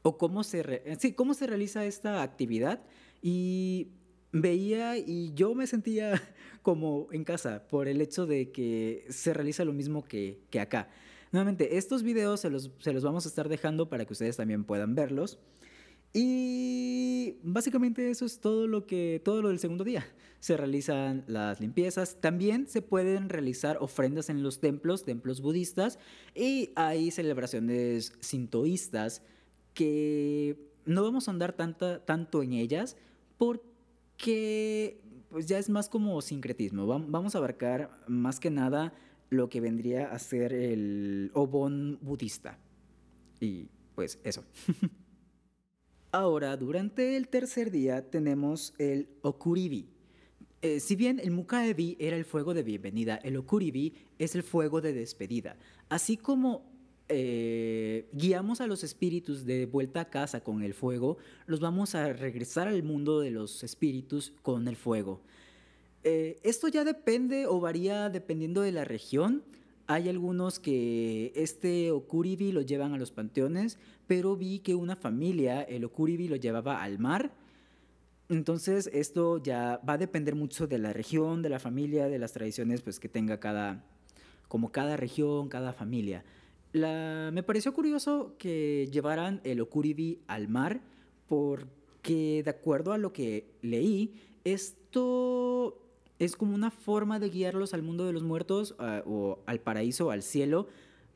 o 0.00 0.16
cómo 0.16 0.42
se, 0.42 0.96
sí, 0.98 1.12
cómo 1.12 1.34
se 1.34 1.46
realiza 1.46 1.84
esta 1.84 2.22
actividad 2.22 2.82
y 3.20 3.88
veía 4.32 4.96
y 4.96 5.34
yo 5.34 5.54
me 5.54 5.66
sentía 5.66 6.12
como 6.62 7.08
en 7.12 7.24
casa 7.24 7.68
por 7.68 7.88
el 7.88 8.00
hecho 8.00 8.24
de 8.24 8.50
que 8.52 9.04
se 9.10 9.34
realiza 9.34 9.66
lo 9.66 9.74
mismo 9.74 10.02
que, 10.02 10.40
que 10.48 10.60
acá. 10.60 10.88
Nuevamente, 11.30 11.76
estos 11.76 12.02
videos 12.02 12.40
se 12.40 12.48
los, 12.48 12.70
se 12.78 12.94
los 12.94 13.04
vamos 13.04 13.26
a 13.26 13.28
estar 13.28 13.50
dejando 13.50 13.90
para 13.90 14.06
que 14.06 14.14
ustedes 14.14 14.38
también 14.38 14.64
puedan 14.64 14.94
verlos. 14.94 15.38
Y 16.14 17.38
básicamente 17.42 18.10
eso 18.10 18.26
es 18.26 18.38
todo 18.40 18.66
lo 18.66 18.86
que 18.86 19.20
todo 19.24 19.40
lo 19.40 19.48
del 19.48 19.58
segundo 19.58 19.84
día. 19.84 20.06
Se 20.40 20.56
realizan 20.56 21.24
las 21.26 21.60
limpiezas, 21.60 22.20
también 22.20 22.66
se 22.66 22.82
pueden 22.82 23.28
realizar 23.28 23.78
ofrendas 23.80 24.28
en 24.28 24.42
los 24.42 24.60
templos, 24.60 25.04
templos 25.04 25.40
budistas 25.40 25.98
y 26.34 26.70
hay 26.74 27.10
celebraciones 27.10 28.12
sintoístas 28.20 29.22
que 29.72 30.58
no 30.84 31.02
vamos 31.02 31.28
a 31.28 31.30
andar 31.30 31.54
tanta, 31.54 32.04
tanto 32.04 32.42
en 32.42 32.52
ellas 32.52 32.96
porque 33.38 35.00
pues 35.30 35.46
ya 35.46 35.58
es 35.58 35.70
más 35.70 35.88
como 35.88 36.20
sincretismo. 36.20 36.86
Vamos 36.86 37.34
a 37.34 37.38
abarcar 37.38 37.90
más 38.06 38.38
que 38.38 38.50
nada 38.50 38.92
lo 39.30 39.48
que 39.48 39.62
vendría 39.62 40.12
a 40.12 40.18
ser 40.18 40.52
el 40.52 41.30
Obon 41.32 41.98
budista. 42.02 42.58
Y 43.40 43.68
pues 43.94 44.18
eso. 44.24 44.44
Ahora, 46.14 46.58
durante 46.58 47.16
el 47.16 47.28
tercer 47.28 47.70
día 47.70 48.10
tenemos 48.10 48.74
el 48.76 49.08
Okuribi. 49.22 49.88
Eh, 50.60 50.78
si 50.78 50.94
bien 50.94 51.18
el 51.18 51.30
Mukaebi 51.30 51.96
era 51.98 52.18
el 52.18 52.26
fuego 52.26 52.52
de 52.52 52.62
bienvenida, 52.62 53.16
el 53.16 53.38
Okuribi 53.38 53.94
es 54.18 54.34
el 54.34 54.42
fuego 54.42 54.82
de 54.82 54.92
despedida. 54.92 55.56
Así 55.88 56.18
como 56.18 56.70
eh, 57.08 58.10
guiamos 58.12 58.60
a 58.60 58.66
los 58.66 58.84
espíritus 58.84 59.46
de 59.46 59.64
vuelta 59.64 60.02
a 60.02 60.10
casa 60.10 60.44
con 60.44 60.62
el 60.62 60.74
fuego, 60.74 61.16
los 61.46 61.60
vamos 61.60 61.94
a 61.94 62.12
regresar 62.12 62.68
al 62.68 62.82
mundo 62.82 63.20
de 63.20 63.30
los 63.30 63.64
espíritus 63.64 64.34
con 64.42 64.68
el 64.68 64.76
fuego. 64.76 65.22
Eh, 66.04 66.38
esto 66.42 66.68
ya 66.68 66.84
depende 66.84 67.46
o 67.46 67.58
varía 67.58 68.10
dependiendo 68.10 68.60
de 68.60 68.72
la 68.72 68.84
región. 68.84 69.42
Hay 69.86 70.08
algunos 70.08 70.58
que 70.58 71.32
este 71.34 71.90
Okuribi 71.90 72.52
lo 72.52 72.62
llevan 72.62 72.94
a 72.94 72.98
los 72.98 73.10
panteones, 73.10 73.78
pero 74.06 74.36
vi 74.36 74.60
que 74.60 74.74
una 74.74 74.96
familia, 74.96 75.62
el 75.62 75.84
Okuribi 75.84 76.28
lo 76.28 76.36
llevaba 76.36 76.82
al 76.82 76.98
mar. 76.98 77.32
Entonces 78.28 78.88
esto 78.92 79.42
ya 79.42 79.80
va 79.88 79.94
a 79.94 79.98
depender 79.98 80.34
mucho 80.34 80.66
de 80.66 80.78
la 80.78 80.92
región, 80.92 81.42
de 81.42 81.48
la 81.48 81.58
familia, 81.58 82.08
de 82.08 82.18
las 82.18 82.32
tradiciones 82.32 82.80
pues, 82.80 83.00
que 83.00 83.08
tenga 83.08 83.40
cada, 83.40 83.84
como 84.48 84.72
cada 84.72 84.96
región, 84.96 85.48
cada 85.48 85.72
familia. 85.72 86.24
me 86.72 87.42
pareció 87.42 87.74
curioso 87.74 88.36
que 88.38 88.88
llevaran 88.92 89.40
el 89.44 89.60
Okuribi 89.60 90.20
al 90.28 90.48
mar 90.48 90.80
porque 91.26 92.42
de 92.44 92.50
acuerdo 92.50 92.92
a 92.92 92.98
lo 92.98 93.12
que 93.12 93.50
leí, 93.62 94.14
esto 94.44 95.81
es 96.24 96.36
como 96.36 96.54
una 96.54 96.70
forma 96.70 97.18
de 97.18 97.30
guiarlos 97.30 97.74
al 97.74 97.82
mundo 97.82 98.06
de 98.06 98.12
los 98.12 98.22
muertos 98.22 98.76
ah, 98.78 99.02
o 99.04 99.40
al 99.44 99.60
paraíso, 99.60 100.12
al 100.12 100.22
cielo, 100.22 100.68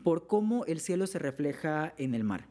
por 0.03 0.27
cómo 0.27 0.65
el 0.65 0.81
cielo 0.81 1.07
se 1.07 1.21
refleja 1.21 1.95
en 1.97 2.13
el 2.15 2.25
mar. 2.25 2.49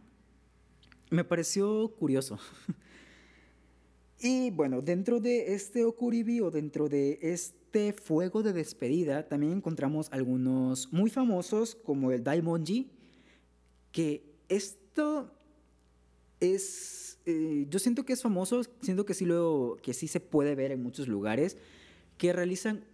Me 1.10 1.26
pareció 1.26 1.90
curioso. 2.00 2.40
y 4.22 4.52
bueno, 4.52 4.82
dentro 4.82 5.20
de 5.20 5.54
este 5.54 5.84
Okuribi 5.84 6.40
o 6.40 6.50
dentro 6.50 6.88
de 6.88 7.20
este 7.22 7.92
fuego 7.92 8.42
de 8.42 8.54
despedida, 8.54 9.28
también 9.28 9.52
encontramos 9.52 10.08
algunos 10.12 10.94
muy 10.94 11.10
famosos 11.10 11.76
como 11.76 12.14
el 12.14 12.24
Daimonji, 12.24 12.90
que 13.92 14.24
esto 14.48 15.30
es, 16.40 17.20
eh, 17.26 17.66
yo 17.70 17.80
siento 17.80 18.06
que 18.06 18.14
es 18.14 18.22
famoso, 18.22 18.62
siento 18.80 19.06
que 19.06 19.14
sí, 19.14 19.26
lo, 19.26 19.78
que 19.84 19.94
sí 19.94 20.08
se 20.08 20.22
puede 20.22 20.56
ver 20.56 20.72
en 20.72 20.82
muchos 20.82 21.10
lugares 21.10 21.58
que 22.18 22.34
realizan 22.34 22.86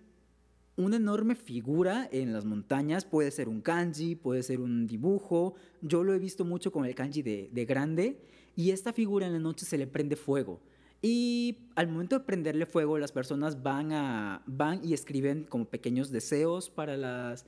una 0.77 0.95
enorme 0.97 1.35
figura 1.35 2.07
en 2.11 2.33
las 2.33 2.45
montañas. 2.45 3.05
Puede 3.05 3.31
ser 3.31 3.49
un 3.49 3.61
kanji, 3.61 4.15
puede 4.15 4.43
ser 4.43 4.59
un 4.59 4.87
dibujo. 4.87 5.55
Yo 5.81 6.03
lo 6.03 6.13
he 6.13 6.19
visto 6.19 6.45
mucho 6.45 6.71
con 6.71 6.85
el 6.85 6.95
kanji 6.95 7.21
de, 7.21 7.65
grande. 7.65 8.21
Y 8.55 8.71
esta 8.71 8.93
figura 8.93 9.27
en 9.27 9.33
la 9.33 9.39
noche 9.39 9.65
se 9.65 9.77
le 9.77 9.87
prende 9.87 10.15
fuego. 10.15 10.61
Y 11.01 11.69
al 11.75 11.87
momento 11.87 12.19
de 12.19 12.25
prenderle 12.25 12.65
fuego, 12.65 12.97
las 12.97 13.11
personas 13.11 13.63
van, 13.63 13.91
a, 13.91 14.43
van 14.45 14.83
y 14.83 14.93
escriben 14.93 15.45
como 15.45 15.65
pequeños 15.65 16.11
deseos 16.11 16.69
para 16.69 16.95
las 16.95 17.45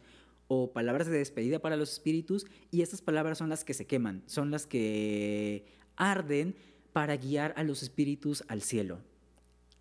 o 0.48 0.72
palabras 0.72 1.08
de 1.08 1.18
despedida 1.18 1.60
para 1.60 1.78
los 1.78 1.94
espíritus 1.94 2.46
y 2.70 2.82
estas 2.82 3.02
palabras 3.02 3.38
son 3.38 3.50
las 3.50 3.64
que 3.64 3.74
se 3.74 3.86
queman, 3.88 4.24
son 4.26 4.52
las 4.52 4.68
que 4.68 5.66
arden 5.96 6.56
para 6.92 7.16
guiar 7.16 7.54
a 7.56 7.64
los 7.64 7.82
espíritus 7.82 8.44
al 8.50 8.62
cielo. 8.62 9.00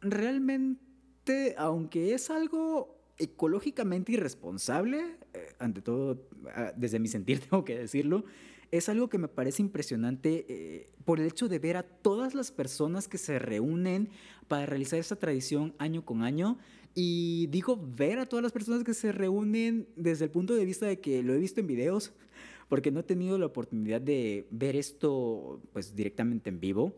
Realmente 0.01 0.92
aunque 1.57 2.15
es 2.15 2.31
algo 2.31 2.99
ecológicamente 3.19 4.13
irresponsable, 4.13 5.17
eh, 5.35 5.53
ante 5.59 5.81
todo, 5.81 6.29
ah, 6.55 6.73
desde 6.77 6.99
mi 6.99 7.09
sentir 7.09 7.41
tengo 7.51 7.65
que 7.65 7.79
decirlo, 7.79 8.25
es 8.71 8.89
algo 8.89 9.09
que 9.09 9.19
me 9.19 9.29
parece 9.29 9.63
impresionante 9.63 10.47
eh, 10.49 10.91
por 11.05 11.21
el 11.21 11.27
hecho 11.27 11.49
de 11.49 11.59
ver 11.59 11.77
a 11.77 11.83
todas 11.83 12.35
las 12.35 12.51
personas 12.51 13.07
que 13.07 13.19
se 13.19 13.39
reúnen 13.39 14.09
para 14.49 14.65
realizar 14.67 14.99
esta 14.99 15.17
tradición 15.17 15.75
año 15.79 16.05
con 16.05 16.23
año. 16.23 16.59
Y 16.95 17.47
digo 17.49 17.79
ver 17.97 18.19
a 18.19 18.27
todas 18.27 18.43
las 18.43 18.53
personas 18.53 18.83
que 18.83 18.95
se 18.95 19.13
reúnen 19.13 19.89
desde 19.97 20.25
el 20.25 20.31
punto 20.31 20.55
de 20.55 20.65
vista 20.65 20.87
de 20.87 21.01
que 21.01 21.23
lo 21.23 21.35
he 21.35 21.39
visto 21.39 21.61
en 21.61 21.67
videos, 21.67 22.13
porque 22.69 22.91
no 22.91 23.01
he 23.01 23.03
tenido 23.03 23.39
la 23.39 23.47
oportunidad 23.47 24.01
de 24.01 24.47
ver 24.51 24.77
esto 24.77 25.61
pues 25.73 25.95
directamente 25.95 26.49
en 26.49 26.59
vivo. 26.59 26.95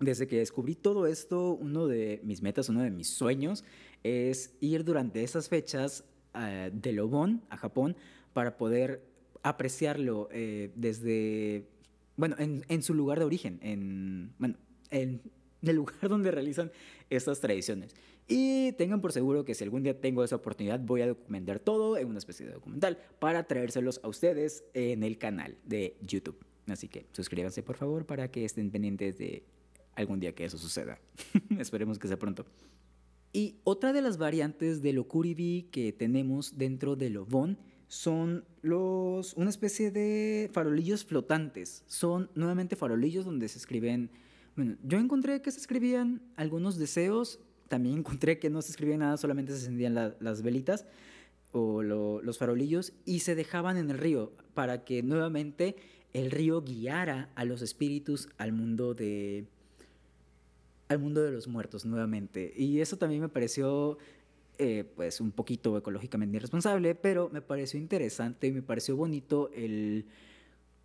Desde 0.00 0.26
que 0.26 0.38
descubrí 0.38 0.74
todo 0.74 1.06
esto, 1.06 1.54
uno 1.54 1.86
de 1.86 2.20
mis 2.22 2.42
metas, 2.42 2.68
uno 2.68 2.82
de 2.82 2.90
mis 2.90 3.08
sueños 3.08 3.64
es 4.02 4.54
ir 4.60 4.84
durante 4.84 5.22
esas 5.22 5.48
fechas 5.48 6.04
uh, 6.34 6.70
de 6.70 6.92
Lobón 6.92 7.42
a 7.48 7.56
Japón 7.56 7.96
para 8.34 8.58
poder 8.58 9.02
apreciarlo 9.42 10.28
eh, 10.32 10.70
desde, 10.74 11.64
bueno, 12.16 12.36
en, 12.38 12.82
su 12.82 12.94
lugar 12.94 13.18
de 13.18 13.24
origen, 13.24 13.58
en, 13.62 14.34
bueno, 14.38 14.56
en 14.90 15.22
el 15.62 15.76
lugar 15.76 15.96
donde 16.08 16.30
realizan 16.30 16.70
estas 17.08 17.40
tradiciones. 17.40 17.94
Y 18.28 18.72
tengan 18.72 19.00
por 19.00 19.12
seguro 19.12 19.44
que 19.44 19.54
si 19.54 19.64
algún 19.64 19.82
día 19.82 20.00
tengo 20.00 20.24
esa 20.24 20.36
oportunidad 20.36 20.80
voy 20.80 21.02
a 21.02 21.06
documentar 21.06 21.60
todo 21.60 21.96
en 21.96 22.08
una 22.08 22.18
especie 22.18 22.44
de 22.44 22.52
documental 22.52 22.98
para 23.20 23.46
traérselos 23.46 24.00
a 24.02 24.08
ustedes 24.08 24.64
en 24.74 25.04
el 25.04 25.16
canal 25.16 25.56
de 25.64 25.96
YouTube. 26.02 26.44
Así 26.66 26.88
que 26.88 27.06
suscríbanse 27.12 27.62
por 27.62 27.76
favor 27.76 28.04
para 28.04 28.30
que 28.30 28.44
estén 28.44 28.70
pendientes 28.72 29.16
de 29.16 29.44
algún 29.96 30.20
día 30.20 30.34
que 30.34 30.44
eso 30.44 30.58
suceda. 30.58 30.98
Esperemos 31.58 31.98
que 31.98 32.06
sea 32.06 32.18
pronto. 32.18 32.46
Y 33.32 33.56
otra 33.64 33.92
de 33.92 34.00
las 34.00 34.16
variantes 34.16 34.80
del 34.80 34.98
Okuribi 34.98 35.68
que 35.70 35.92
tenemos 35.92 36.56
dentro 36.56 36.96
del 36.96 37.16
Obon 37.16 37.58
son 37.88 38.44
los, 38.62 39.34
una 39.34 39.50
especie 39.50 39.90
de 39.90 40.50
farolillos 40.52 41.04
flotantes. 41.04 41.82
Son 41.86 42.30
nuevamente 42.34 42.76
farolillos 42.76 43.24
donde 43.24 43.48
se 43.48 43.58
escriben... 43.58 44.10
Bueno, 44.54 44.76
yo 44.82 44.98
encontré 44.98 45.42
que 45.42 45.50
se 45.50 45.60
escribían 45.60 46.22
algunos 46.36 46.78
deseos, 46.78 47.40
también 47.68 47.98
encontré 47.98 48.38
que 48.38 48.48
no 48.48 48.62
se 48.62 48.70
escribía 48.70 48.96
nada, 48.96 49.16
solamente 49.16 49.52
se 49.52 49.58
encendían 49.58 49.94
las 49.94 50.42
velitas 50.42 50.86
o 51.52 51.82
los 51.82 52.38
farolillos 52.38 52.92
y 53.04 53.20
se 53.20 53.34
dejaban 53.34 53.76
en 53.76 53.90
el 53.90 53.98
río 53.98 54.32
para 54.54 54.84
que 54.84 55.02
nuevamente 55.02 55.76
el 56.12 56.30
río 56.30 56.62
guiara 56.62 57.30
a 57.34 57.44
los 57.44 57.62
espíritus 57.62 58.28
al 58.38 58.52
mundo 58.52 58.94
de, 58.94 59.46
al 60.88 60.98
mundo 60.98 61.22
de 61.22 61.32
los 61.32 61.48
muertos 61.48 61.84
nuevamente. 61.84 62.52
Y 62.56 62.80
eso 62.80 62.96
también 62.96 63.20
me 63.20 63.28
pareció 63.28 63.98
eh, 64.58 64.84
pues 64.96 65.20
un 65.20 65.32
poquito 65.32 65.76
ecológicamente 65.76 66.36
irresponsable, 66.36 66.94
pero 66.94 67.28
me 67.30 67.42
pareció 67.42 67.78
interesante 67.78 68.46
y 68.46 68.52
me 68.52 68.62
pareció 68.62 68.96
bonito 68.96 69.50
el 69.54 70.06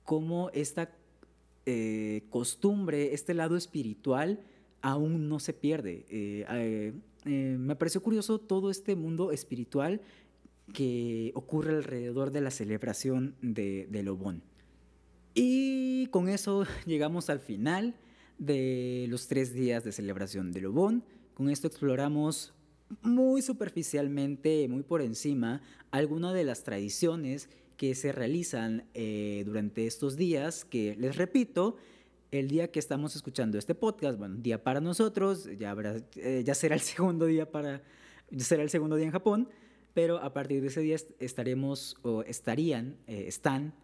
cómo 0.03 0.49
esta 0.53 0.91
eh, 1.65 2.23
costumbre, 2.29 3.13
este 3.13 3.33
lado 3.33 3.55
espiritual 3.55 4.41
aún 4.81 5.29
no 5.29 5.39
se 5.39 5.53
pierde. 5.53 6.05
Eh, 6.09 6.93
me 7.23 7.75
pareció 7.75 8.01
curioso 8.01 8.39
todo 8.39 8.71
este 8.71 8.95
mundo 8.95 9.31
espiritual 9.31 10.01
que 10.73 11.31
ocurre 11.35 11.75
alrededor 11.75 12.31
de 12.31 12.41
la 12.41 12.51
celebración 12.51 13.35
de, 13.41 13.87
de 13.89 14.03
Lobón. 14.03 14.41
Y 15.33 16.07
con 16.07 16.27
eso 16.27 16.65
llegamos 16.85 17.29
al 17.29 17.39
final 17.39 17.95
de 18.41 19.05
los 19.07 19.27
tres 19.27 19.53
días 19.53 19.83
de 19.83 19.91
celebración 19.91 20.51
de 20.51 20.61
Lobón. 20.61 21.03
Con 21.35 21.49
esto 21.49 21.67
exploramos 21.67 22.53
muy 23.03 23.43
superficialmente, 23.43 24.67
muy 24.67 24.81
por 24.81 25.03
encima, 25.03 25.61
algunas 25.91 26.33
de 26.33 26.43
las 26.43 26.63
tradiciones 26.63 27.49
que 27.77 27.93
se 27.93 28.11
realizan 28.11 28.83
eh, 28.95 29.43
durante 29.45 29.85
estos 29.85 30.17
días, 30.17 30.65
que 30.65 30.95
les 30.95 31.17
repito, 31.17 31.77
el 32.31 32.47
día 32.47 32.71
que 32.71 32.79
estamos 32.79 33.15
escuchando 33.15 33.59
este 33.59 33.75
podcast, 33.75 34.17
bueno, 34.17 34.37
día 34.37 34.63
para 34.63 34.81
nosotros, 34.81 35.47
ya, 35.59 35.75
eh, 36.15 36.41
ya 36.43 36.55
será 36.55 36.73
el 36.73 36.81
segundo 36.81 37.27
día 37.27 37.51
para, 37.51 37.83
será 38.37 38.63
el 38.63 38.71
segundo 38.71 38.95
día 38.95 39.05
en 39.05 39.11
Japón, 39.11 39.49
pero 39.93 40.17
a 40.17 40.33
partir 40.33 40.61
de 40.61 40.67
ese 40.69 40.81
día 40.81 40.97
estaremos 41.19 41.95
o 42.01 42.23
estarían, 42.23 42.97
eh, 43.05 43.25
están, 43.27 43.75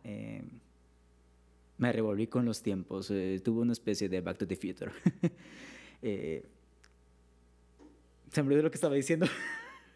me 1.78 1.92
revolví 1.92 2.28
con 2.28 2.46
los 2.46 2.62
tiempos, 2.62 3.08
tuvo 3.44 3.62
una 3.62 3.74
especie 3.74 4.10
de 4.10 4.22
Back 4.22 4.38
to 4.38 4.48
the 4.48 4.56
Future. 4.56 4.92
se 6.02 6.44
me 8.36 8.48
olvidó 8.48 8.64
lo 8.64 8.72
que 8.72 8.78
estaba 8.78 8.96
diciendo. 8.96 9.28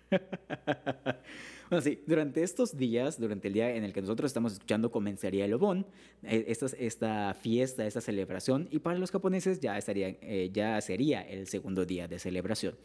Bueno, 1.71 1.83
sí, 1.83 2.03
durante 2.05 2.43
estos 2.43 2.75
días, 2.75 3.17
durante 3.17 3.47
el 3.47 3.53
día 3.53 3.73
en 3.73 3.85
el 3.85 3.93
que 3.93 4.01
nosotros 4.01 4.29
estamos 4.29 4.51
escuchando, 4.51 4.91
comenzaría 4.91 5.45
el 5.45 5.53
Obon, 5.53 5.85
eh, 6.21 6.43
esta, 6.49 6.65
esta 6.77 7.33
fiesta, 7.33 7.85
esta 7.85 8.01
celebración, 8.01 8.67
y 8.71 8.79
para 8.79 8.99
los 8.99 9.09
japoneses 9.09 9.61
ya, 9.61 9.77
estaría, 9.77 10.09
eh, 10.19 10.49
ya 10.51 10.81
sería 10.81 11.21
el 11.21 11.47
segundo 11.47 11.85
día 11.85 12.09
de 12.09 12.19
celebración. 12.19 12.75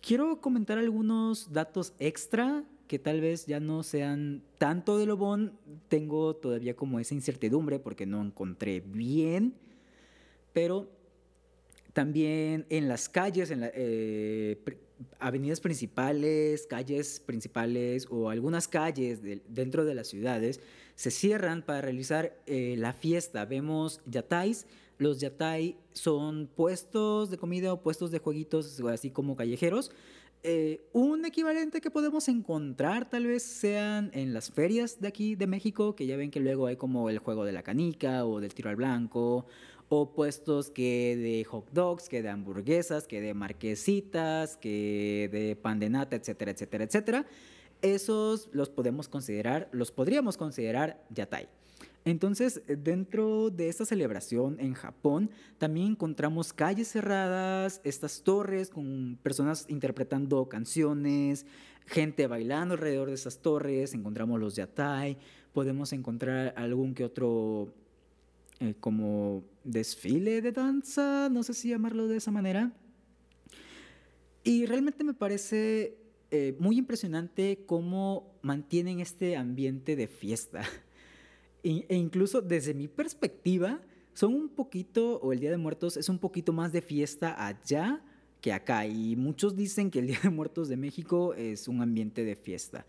Quiero 0.00 0.40
comentar 0.40 0.78
algunos 0.78 1.52
datos 1.52 1.92
extra 1.98 2.62
que 2.90 2.98
tal 2.98 3.20
vez 3.20 3.46
ya 3.46 3.60
no 3.60 3.84
sean 3.84 4.42
tanto 4.58 4.98
del 4.98 5.10
Obon. 5.10 5.56
Tengo 5.88 6.34
todavía 6.34 6.74
como 6.74 6.98
esa 6.98 7.14
incertidumbre 7.14 7.78
porque 7.78 8.04
no 8.04 8.20
encontré 8.20 8.80
bien, 8.80 9.54
pero 10.52 10.90
también 11.92 12.66
en 12.68 12.88
las 12.88 13.08
calles, 13.08 13.52
en 13.52 13.60
la, 13.60 13.70
eh, 13.74 14.60
avenidas 15.20 15.60
principales, 15.60 16.66
calles 16.66 17.20
principales 17.20 18.08
o 18.10 18.28
algunas 18.28 18.66
calles 18.66 19.20
dentro 19.46 19.84
de 19.84 19.94
las 19.94 20.08
ciudades 20.08 20.58
se 20.96 21.12
cierran 21.12 21.62
para 21.62 21.82
realizar 21.82 22.42
eh, 22.46 22.74
la 22.76 22.92
fiesta. 22.92 23.44
Vemos 23.44 24.00
yatais. 24.04 24.66
Los 24.98 25.20
yatai 25.20 25.76
son 25.92 26.48
puestos 26.56 27.30
de 27.30 27.38
comida 27.38 27.72
o 27.72 27.82
puestos 27.82 28.10
de 28.10 28.18
jueguitos, 28.18 28.80
así 28.80 29.12
como 29.12 29.36
callejeros. 29.36 29.92
Eh, 30.42 30.88
un 30.94 31.26
equivalente 31.26 31.82
que 31.82 31.90
podemos 31.90 32.26
encontrar 32.28 33.10
tal 33.10 33.26
vez 33.26 33.42
sean 33.42 34.10
en 34.14 34.32
las 34.32 34.50
ferias 34.50 34.98
de 34.98 35.08
aquí 35.08 35.34
de 35.34 35.46
México, 35.46 35.94
que 35.94 36.06
ya 36.06 36.16
ven 36.16 36.30
que 36.30 36.40
luego 36.40 36.66
hay 36.66 36.76
como 36.76 37.10
el 37.10 37.18
juego 37.18 37.44
de 37.44 37.52
la 37.52 37.62
canica 37.62 38.24
o 38.24 38.40
del 38.40 38.54
tiro 38.54 38.70
al 38.70 38.76
blanco 38.76 39.44
o 39.90 40.14
puestos 40.14 40.70
que 40.70 41.16
de 41.16 41.44
hot 41.44 41.70
dogs, 41.72 42.08
que 42.08 42.22
de 42.22 42.30
hamburguesas, 42.30 43.06
que 43.06 43.20
de 43.20 43.34
marquesitas, 43.34 44.56
que 44.56 45.28
de 45.30 45.56
pan 45.56 45.78
de 45.78 45.90
nata, 45.90 46.16
etcétera, 46.16 46.52
etcétera, 46.52 46.84
etcétera. 46.84 47.26
Esos 47.82 48.48
los 48.52 48.70
podemos 48.70 49.08
considerar, 49.08 49.68
los 49.72 49.90
podríamos 49.90 50.36
considerar 50.38 51.04
yatai. 51.10 51.48
Entonces, 52.04 52.62
dentro 52.66 53.50
de 53.50 53.68
esta 53.68 53.84
celebración 53.84 54.58
en 54.58 54.72
Japón, 54.72 55.30
también 55.58 55.88
encontramos 55.92 56.52
calles 56.52 56.88
cerradas, 56.88 57.80
estas 57.84 58.22
torres 58.22 58.70
con 58.70 59.18
personas 59.22 59.66
interpretando 59.68 60.48
canciones, 60.48 61.44
gente 61.86 62.26
bailando 62.26 62.74
alrededor 62.74 63.08
de 63.08 63.14
esas 63.14 63.38
torres, 63.38 63.92
encontramos 63.92 64.40
los 64.40 64.56
yatai, 64.56 65.18
podemos 65.52 65.92
encontrar 65.92 66.54
algún 66.56 66.94
que 66.94 67.04
otro 67.04 67.74
eh, 68.60 68.74
como 68.80 69.44
desfile 69.64 70.40
de 70.40 70.52
danza, 70.52 71.28
no 71.30 71.42
sé 71.42 71.52
si 71.54 71.68
llamarlo 71.68 72.08
de 72.08 72.16
esa 72.16 72.30
manera. 72.30 72.72
Y 74.42 74.66
realmente 74.66 75.04
me 75.04 75.14
parece 75.14 75.98
eh, 76.30 76.54
muy 76.58 76.78
impresionante 76.78 77.64
cómo 77.66 78.38
mantienen 78.42 79.00
este 79.00 79.36
ambiente 79.36 79.96
de 79.96 80.06
fiesta. 80.06 80.62
E, 81.62 81.94
incluso 81.94 82.40
desde 82.40 82.74
mi 82.74 82.88
perspectiva, 82.88 83.80
son 84.14 84.34
un 84.34 84.48
poquito, 84.48 85.20
o 85.20 85.32
el 85.32 85.40
Día 85.40 85.50
de 85.50 85.56
Muertos 85.56 85.96
es 85.96 86.08
un 86.08 86.18
poquito 86.18 86.52
más 86.52 86.72
de 86.72 86.82
fiesta 86.82 87.46
allá 87.46 88.02
que 88.40 88.52
acá. 88.52 88.86
Y 88.86 89.16
muchos 89.16 89.56
dicen 89.56 89.90
que 89.90 90.00
el 90.00 90.06
Día 90.08 90.20
de 90.22 90.30
Muertos 90.30 90.68
de 90.68 90.76
México 90.76 91.34
es 91.34 91.68
un 91.68 91.82
ambiente 91.82 92.24
de 92.24 92.36
fiesta. 92.36 92.86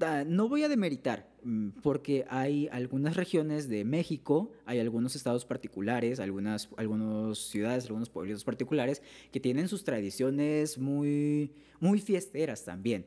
Ah, 0.00 0.24
no 0.26 0.46
voy 0.48 0.62
a 0.62 0.68
demeritar, 0.68 1.26
mm, 1.42 1.68
porque 1.82 2.26
hay 2.28 2.68
algunas 2.70 3.16
regiones 3.16 3.66
de 3.66 3.82
México, 3.84 4.52
hay 4.66 4.78
algunos 4.78 5.16
estados 5.16 5.46
particulares, 5.46 6.20
algunas, 6.20 6.68
algunas 6.76 7.38
ciudades, 7.38 7.86
algunos 7.86 8.10
pueblos 8.10 8.44
particulares 8.44 9.00
que 9.32 9.40
tienen 9.40 9.68
sus 9.68 9.84
tradiciones 9.84 10.76
muy, 10.76 11.50
muy 11.80 11.98
fiesteras 12.00 12.62
también. 12.64 13.06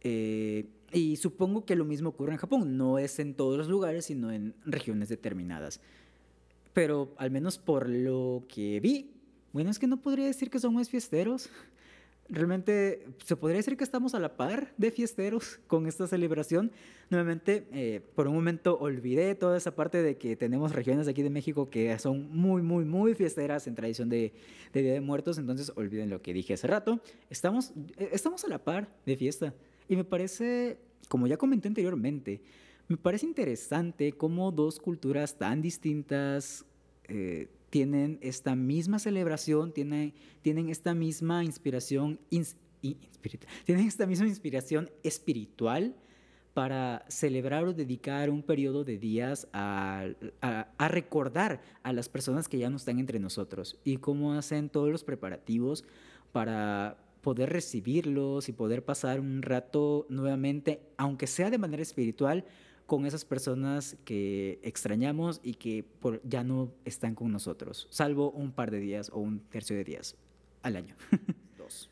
Eh, 0.00 0.66
y 0.92 1.16
supongo 1.16 1.64
que 1.64 1.76
lo 1.76 1.84
mismo 1.84 2.10
ocurre 2.10 2.32
en 2.32 2.38
Japón, 2.38 2.76
no 2.76 2.98
es 2.98 3.18
en 3.18 3.34
todos 3.34 3.58
los 3.58 3.68
lugares, 3.68 4.06
sino 4.06 4.32
en 4.32 4.54
regiones 4.64 5.08
determinadas. 5.08 5.80
Pero 6.72 7.14
al 7.16 7.30
menos 7.30 7.58
por 7.58 7.88
lo 7.88 8.44
que 8.48 8.80
vi, 8.80 9.10
bueno, 9.52 9.70
es 9.70 9.78
que 9.78 9.86
no 9.86 10.00
podría 10.00 10.26
decir 10.26 10.50
que 10.50 10.60
son 10.60 10.74
más 10.74 10.88
fiesteros 10.88 11.50
realmente 12.30 13.06
se 13.24 13.36
podría 13.36 13.56
decir 13.58 13.76
que 13.76 13.84
estamos 13.84 14.14
a 14.14 14.20
la 14.20 14.36
par 14.36 14.72
de 14.76 14.90
fiesteros 14.90 15.60
con 15.66 15.86
esta 15.86 16.06
celebración. 16.06 16.70
Nuevamente, 17.10 17.66
eh, 17.72 18.00
por 18.14 18.28
un 18.28 18.34
momento 18.34 18.78
olvidé 18.78 19.34
toda 19.34 19.56
esa 19.56 19.74
parte 19.74 20.02
de 20.02 20.16
que 20.16 20.36
tenemos 20.36 20.72
regiones 20.72 21.08
aquí 21.08 21.22
de 21.22 21.30
México 21.30 21.68
que 21.68 21.98
son 21.98 22.34
muy, 22.34 22.62
muy, 22.62 22.84
muy 22.84 23.14
fiesteras 23.14 23.66
en 23.66 23.74
tradición 23.74 24.08
de, 24.08 24.32
de 24.72 24.82
Día 24.82 24.92
de 24.92 25.00
Muertos, 25.00 25.38
entonces 25.38 25.72
olviden 25.74 26.08
lo 26.08 26.22
que 26.22 26.32
dije 26.32 26.54
hace 26.54 26.66
rato. 26.66 27.00
Estamos, 27.28 27.72
eh, 27.96 28.10
estamos 28.12 28.44
a 28.44 28.48
la 28.48 28.62
par 28.62 28.88
de 29.04 29.16
fiesta. 29.16 29.52
Y 29.90 29.96
me 29.96 30.04
parece, 30.04 30.78
como 31.08 31.26
ya 31.26 31.36
comenté 31.36 31.66
anteriormente, 31.66 32.40
me 32.86 32.96
parece 32.96 33.26
interesante 33.26 34.12
cómo 34.12 34.52
dos 34.52 34.78
culturas 34.78 35.36
tan 35.36 35.60
distintas 35.62 36.64
eh, 37.08 37.48
tienen 37.70 38.16
esta 38.22 38.54
misma 38.54 39.00
celebración, 39.00 39.72
tienen, 39.72 40.14
tienen 40.42 40.68
esta 40.68 40.94
misma 40.94 41.42
inspiración, 41.42 42.20
tienen 42.30 43.86
esta 43.88 44.06
misma 44.06 44.28
inspiración 44.28 44.88
espiritual 45.02 45.96
para 46.54 47.04
celebrar 47.08 47.64
o 47.64 47.72
dedicar 47.72 48.30
un 48.30 48.44
periodo 48.44 48.84
de 48.84 48.96
días 48.96 49.48
a, 49.52 50.06
a, 50.40 50.88
recordar 50.88 51.62
a 51.82 51.92
las 51.92 52.08
personas 52.08 52.48
que 52.48 52.58
ya 52.58 52.70
no 52.70 52.76
están 52.76 53.00
entre 53.00 53.18
nosotros 53.18 53.76
y 53.82 53.96
cómo 53.96 54.34
hacen 54.34 54.68
todos 54.68 54.88
los 54.90 55.02
preparativos 55.02 55.84
para 56.30 57.09
poder 57.20 57.50
recibirlos 57.50 58.48
y 58.48 58.52
poder 58.52 58.84
pasar 58.84 59.20
un 59.20 59.42
rato 59.42 60.06
nuevamente, 60.08 60.80
aunque 60.96 61.26
sea 61.26 61.50
de 61.50 61.58
manera 61.58 61.82
espiritual, 61.82 62.44
con 62.86 63.06
esas 63.06 63.24
personas 63.24 63.96
que 64.04 64.58
extrañamos 64.62 65.40
y 65.44 65.54
que 65.54 65.84
por, 65.84 66.20
ya 66.24 66.42
no 66.42 66.72
están 66.84 67.14
con 67.14 67.30
nosotros, 67.30 67.86
salvo 67.90 68.32
un 68.32 68.50
par 68.50 68.72
de 68.72 68.80
días 68.80 69.10
o 69.12 69.20
un 69.20 69.38
tercio 69.38 69.76
de 69.76 69.84
días 69.84 70.16
al 70.62 70.76
año. 70.76 70.96
Dos. 71.56 71.88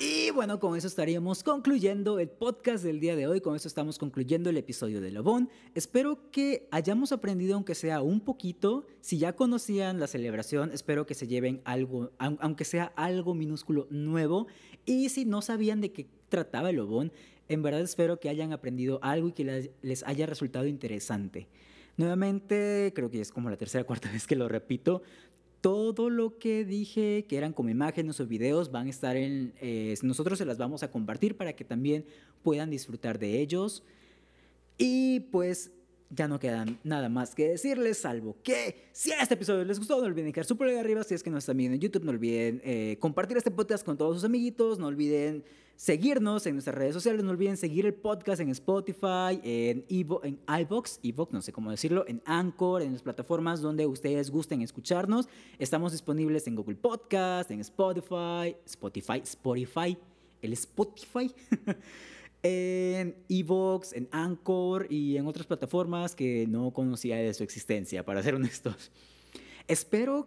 Y 0.00 0.30
bueno, 0.30 0.60
con 0.60 0.76
eso 0.76 0.86
estaríamos 0.86 1.42
concluyendo 1.42 2.20
el 2.20 2.28
podcast 2.28 2.84
del 2.84 3.00
día 3.00 3.16
de 3.16 3.26
hoy. 3.26 3.40
Con 3.40 3.56
eso 3.56 3.66
estamos 3.66 3.98
concluyendo 3.98 4.48
el 4.48 4.56
episodio 4.56 5.00
de 5.00 5.10
Lobón. 5.10 5.50
Espero 5.74 6.30
que 6.30 6.68
hayamos 6.70 7.10
aprendido, 7.10 7.56
aunque 7.56 7.74
sea 7.74 8.00
un 8.00 8.20
poquito. 8.20 8.86
Si 9.00 9.18
ya 9.18 9.34
conocían 9.34 9.98
la 9.98 10.06
celebración, 10.06 10.70
espero 10.72 11.04
que 11.04 11.14
se 11.14 11.26
lleven 11.26 11.62
algo, 11.64 12.12
aunque 12.18 12.64
sea 12.64 12.92
algo 12.94 13.34
minúsculo 13.34 13.88
nuevo. 13.90 14.46
Y 14.86 15.08
si 15.08 15.24
no 15.24 15.42
sabían 15.42 15.80
de 15.80 15.90
qué 15.90 16.06
trataba 16.28 16.70
el 16.70 16.76
Lobón, 16.76 17.10
en 17.48 17.62
verdad 17.62 17.80
espero 17.80 18.20
que 18.20 18.28
hayan 18.28 18.52
aprendido 18.52 19.00
algo 19.02 19.30
y 19.30 19.32
que 19.32 19.72
les 19.82 20.04
haya 20.04 20.26
resultado 20.26 20.68
interesante. 20.68 21.48
Nuevamente, 21.98 22.92
creo 22.94 23.10
que 23.10 23.20
es 23.20 23.32
como 23.32 23.50
la 23.50 23.56
tercera 23.56 23.82
o 23.82 23.86
cuarta 23.86 24.08
vez 24.12 24.28
que 24.28 24.36
lo 24.36 24.48
repito, 24.48 25.02
todo 25.60 26.10
lo 26.10 26.38
que 26.38 26.64
dije, 26.64 27.24
que 27.28 27.36
eran 27.36 27.52
como 27.52 27.68
imágenes 27.68 28.20
o 28.20 28.26
videos, 28.26 28.70
van 28.70 28.86
a 28.86 28.90
estar 28.90 29.16
en... 29.16 29.52
Eh, 29.60 29.94
nosotros 30.02 30.38
se 30.38 30.44
las 30.44 30.58
vamos 30.58 30.82
a 30.82 30.90
compartir 30.90 31.36
para 31.36 31.54
que 31.54 31.64
también 31.64 32.04
puedan 32.42 32.70
disfrutar 32.70 33.18
de 33.18 33.40
ellos. 33.40 33.82
Y 34.76 35.20
pues 35.32 35.72
ya 36.10 36.26
no 36.26 36.38
queda 36.38 36.64
nada 36.84 37.08
más 37.08 37.34
que 37.34 37.48
decirles, 37.48 37.98
salvo 37.98 38.36
que 38.42 38.88
si 38.92 39.12
este 39.12 39.34
episodio 39.34 39.64
les 39.64 39.78
gustó, 39.78 40.00
no 40.00 40.06
olviden 40.06 40.26
dejar 40.26 40.44
su 40.44 40.56
pulgar 40.56 40.78
arriba. 40.78 41.04
Si 41.04 41.14
es 41.14 41.22
que 41.22 41.30
no 41.30 41.38
están 41.38 41.56
viendo 41.56 41.74
en 41.74 41.80
YouTube, 41.80 42.04
no 42.04 42.10
olviden 42.10 42.60
eh, 42.64 42.96
compartir 43.00 43.36
este 43.36 43.50
podcast 43.50 43.84
con 43.84 43.98
todos 43.98 44.16
sus 44.16 44.24
amiguitos. 44.24 44.78
No 44.78 44.86
olviden 44.86 45.44
seguirnos 45.76 46.46
en 46.46 46.54
nuestras 46.54 46.74
redes 46.74 46.94
sociales. 46.94 47.22
No 47.22 47.30
olviden 47.30 47.56
seguir 47.56 47.84
el 47.84 47.94
podcast 47.94 48.40
en 48.40 48.48
Spotify, 48.50 49.40
en, 49.42 49.84
Evo, 49.88 50.22
en 50.24 50.40
no 51.30 51.42
sé 51.42 51.52
cómo 51.52 51.70
decirlo, 51.70 52.04
en 52.08 52.22
Anchor, 52.24 52.82
en 52.82 52.94
las 52.94 53.02
plataformas 53.02 53.60
donde 53.60 53.86
ustedes 53.86 54.30
gusten 54.30 54.62
escucharnos. 54.62 55.28
Estamos 55.58 55.92
disponibles 55.92 56.46
en 56.46 56.56
Google 56.56 56.76
Podcast, 56.76 57.50
en 57.50 57.60
Spotify, 57.60 58.56
Spotify, 58.64 59.20
Spotify, 59.22 59.98
el 60.40 60.52
Spotify. 60.54 61.32
en 62.42 63.16
Evox, 63.28 63.92
en 63.92 64.08
Anchor 64.12 64.86
y 64.90 65.16
en 65.16 65.26
otras 65.26 65.46
plataformas 65.46 66.14
que 66.14 66.46
no 66.46 66.72
conocía 66.72 67.16
de 67.16 67.34
su 67.34 67.42
existencia, 67.42 68.04
para 68.04 68.22
ser 68.22 68.34
honestos. 68.36 68.90
Espero 69.66 70.26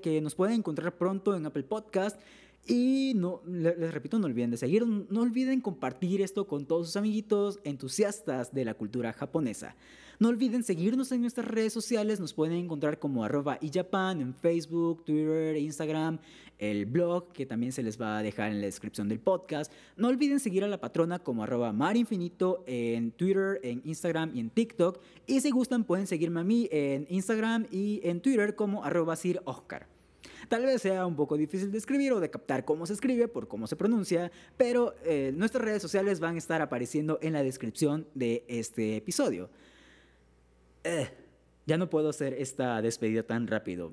que 0.00 0.20
nos 0.22 0.34
puedan 0.36 0.54
encontrar 0.54 0.96
pronto 0.96 1.34
en 1.34 1.44
Apple 1.44 1.64
Podcast 1.64 2.20
Y 2.66 3.12
no, 3.14 3.42
les 3.46 3.94
repito, 3.94 4.18
no 4.18 4.26
olviden 4.26 4.50
de 4.50 4.56
seguir, 4.56 4.84
no 4.84 5.20
olviden 5.22 5.60
compartir 5.60 6.20
esto 6.20 6.48
con 6.48 6.66
todos 6.66 6.88
sus 6.88 6.96
amiguitos 6.96 7.60
entusiastas 7.62 8.52
de 8.52 8.64
la 8.64 8.74
cultura 8.74 9.12
japonesa. 9.12 9.76
No 10.18 10.28
olviden 10.30 10.64
seguirnos 10.64 11.12
en 11.12 11.20
nuestras 11.20 11.46
redes 11.46 11.72
sociales, 11.72 12.18
nos 12.18 12.32
pueden 12.32 12.56
encontrar 12.56 12.98
como 12.98 13.22
arroba 13.22 13.58
ijapan 13.60 14.20
en 14.20 14.34
Facebook, 14.34 15.04
Twitter, 15.04 15.56
Instagram, 15.56 16.18
el 16.58 16.86
blog 16.86 17.32
que 17.32 17.46
también 17.46 17.70
se 17.70 17.82
les 17.82 18.00
va 18.00 18.18
a 18.18 18.22
dejar 18.22 18.50
en 18.50 18.60
la 18.60 18.66
descripción 18.66 19.08
del 19.08 19.20
podcast. 19.20 19.70
No 19.96 20.08
olviden 20.08 20.40
seguir 20.40 20.64
a 20.64 20.68
la 20.68 20.80
patrona 20.80 21.18
como 21.20 21.44
arroba 21.44 21.72
marinfinito 21.72 22.64
en 22.66 23.12
Twitter, 23.12 23.60
en 23.62 23.82
Instagram 23.84 24.32
y 24.34 24.40
en 24.40 24.50
TikTok. 24.50 25.00
Y 25.26 25.40
si 25.40 25.50
gustan 25.50 25.84
pueden 25.84 26.06
seguirme 26.06 26.40
a 26.40 26.44
mí 26.44 26.66
en 26.72 27.06
Instagram 27.10 27.66
y 27.70 28.00
en 28.02 28.20
Twitter 28.20 28.56
como 28.56 28.84
arroba 28.84 29.14
Sir 29.14 29.40
Oscar. 29.44 29.95
Tal 30.48 30.64
vez 30.64 30.82
sea 30.82 31.06
un 31.06 31.16
poco 31.16 31.36
difícil 31.36 31.72
de 31.72 31.78
escribir 31.78 32.12
o 32.12 32.20
de 32.20 32.30
captar 32.30 32.64
cómo 32.64 32.86
se 32.86 32.92
escribe 32.92 33.28
por 33.28 33.48
cómo 33.48 33.66
se 33.66 33.76
pronuncia, 33.76 34.30
pero 34.56 34.94
eh, 35.04 35.32
nuestras 35.34 35.64
redes 35.64 35.82
sociales 35.82 36.20
van 36.20 36.36
a 36.36 36.38
estar 36.38 36.62
apareciendo 36.62 37.18
en 37.22 37.32
la 37.32 37.42
descripción 37.42 38.06
de 38.14 38.44
este 38.46 38.96
episodio. 38.96 39.50
Eh, 40.84 41.10
ya 41.66 41.76
no 41.76 41.90
puedo 41.90 42.10
hacer 42.10 42.34
esta 42.34 42.80
despedida 42.80 43.24
tan 43.24 43.46
rápido. 43.46 43.92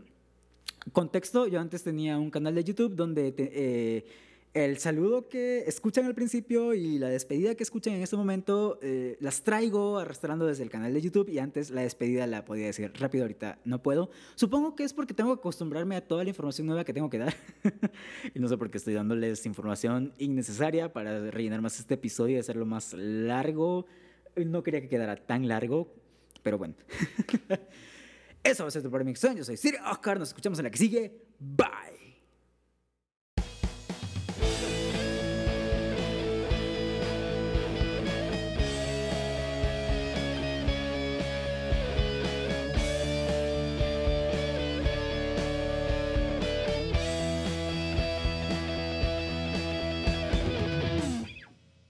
Contexto, 0.92 1.48
yo 1.48 1.60
antes 1.60 1.82
tenía 1.82 2.18
un 2.20 2.30
canal 2.30 2.54
de 2.56 2.64
YouTube 2.64 2.96
donde 2.96 3.34
eh, 3.38 4.06
el 4.54 4.78
saludo 4.78 5.28
que 5.30 5.64
escuchan 5.66 6.06
al 6.06 6.14
principio 6.14 6.76
y 6.76 7.00
la 7.00 7.10
despedida 7.10 7.56
que 7.56 7.64
escuchan 7.64 7.96
en 7.96 8.04
este 8.04 8.16
momento 8.16 8.78
eh, 8.84 9.18
las 9.20 9.42
traigo 9.42 9.98
arrastrando 9.98 10.46
desde 10.46 10.62
el 10.62 10.70
canal 10.70 10.94
de 10.94 11.02
YouTube 11.02 11.28
y 11.30 11.40
antes 11.40 11.72
la 11.72 11.82
despedida 11.82 12.28
la 12.28 12.46
podía 12.46 12.68
decir 12.68 12.92
rápido, 13.00 13.24
ahorita 13.24 13.58
no 13.66 13.82
puedo. 13.82 14.12
Supongo 14.36 14.76
que 14.76 14.84
es 14.84 14.94
porque 14.94 15.16
tengo 15.16 15.36
que 15.36 15.40
acostumbrarme 15.40 15.96
a 15.96 16.08
toda 16.08 16.24
la 16.24 16.30
información 16.30 16.68
nueva 16.68 16.84
que 16.84 16.94
tengo 16.94 17.10
que 17.10 17.18
dar 17.18 17.36
y 18.36 18.40
no 18.40 18.48
sé 18.48 18.58
por 18.58 18.70
qué 18.70 18.78
estoy 18.78 18.94
dándoles 18.94 19.44
información 19.48 20.14
innecesaria 20.20 20.94
para 20.94 21.32
rellenar 21.32 21.62
más 21.62 21.80
este 21.80 21.96
episodio 21.96 22.36
y 22.36 22.40
hacerlo 22.40 22.68
más 22.68 22.94
largo. 22.94 23.88
No 24.36 24.62
quería 24.62 24.82
que 24.82 24.90
quedara 24.90 25.16
tan 25.16 25.48
largo, 25.48 25.96
pero 26.44 26.60
bueno. 26.60 26.76
Eso 28.44 28.64
va 28.64 28.68
a 28.68 28.72
ser 28.72 28.84
todo 28.84 28.92
por 28.92 29.04
mi 29.04 29.14
Yo 29.14 29.44
soy 29.44 29.58
Siri 29.58 29.78
Oscar, 29.90 30.20
nos 30.20 30.28
escuchamos 30.28 30.60
en 30.60 30.66
la 30.66 30.70
que 30.70 30.78
sigue. 30.78 31.24
Bye. 31.40 31.93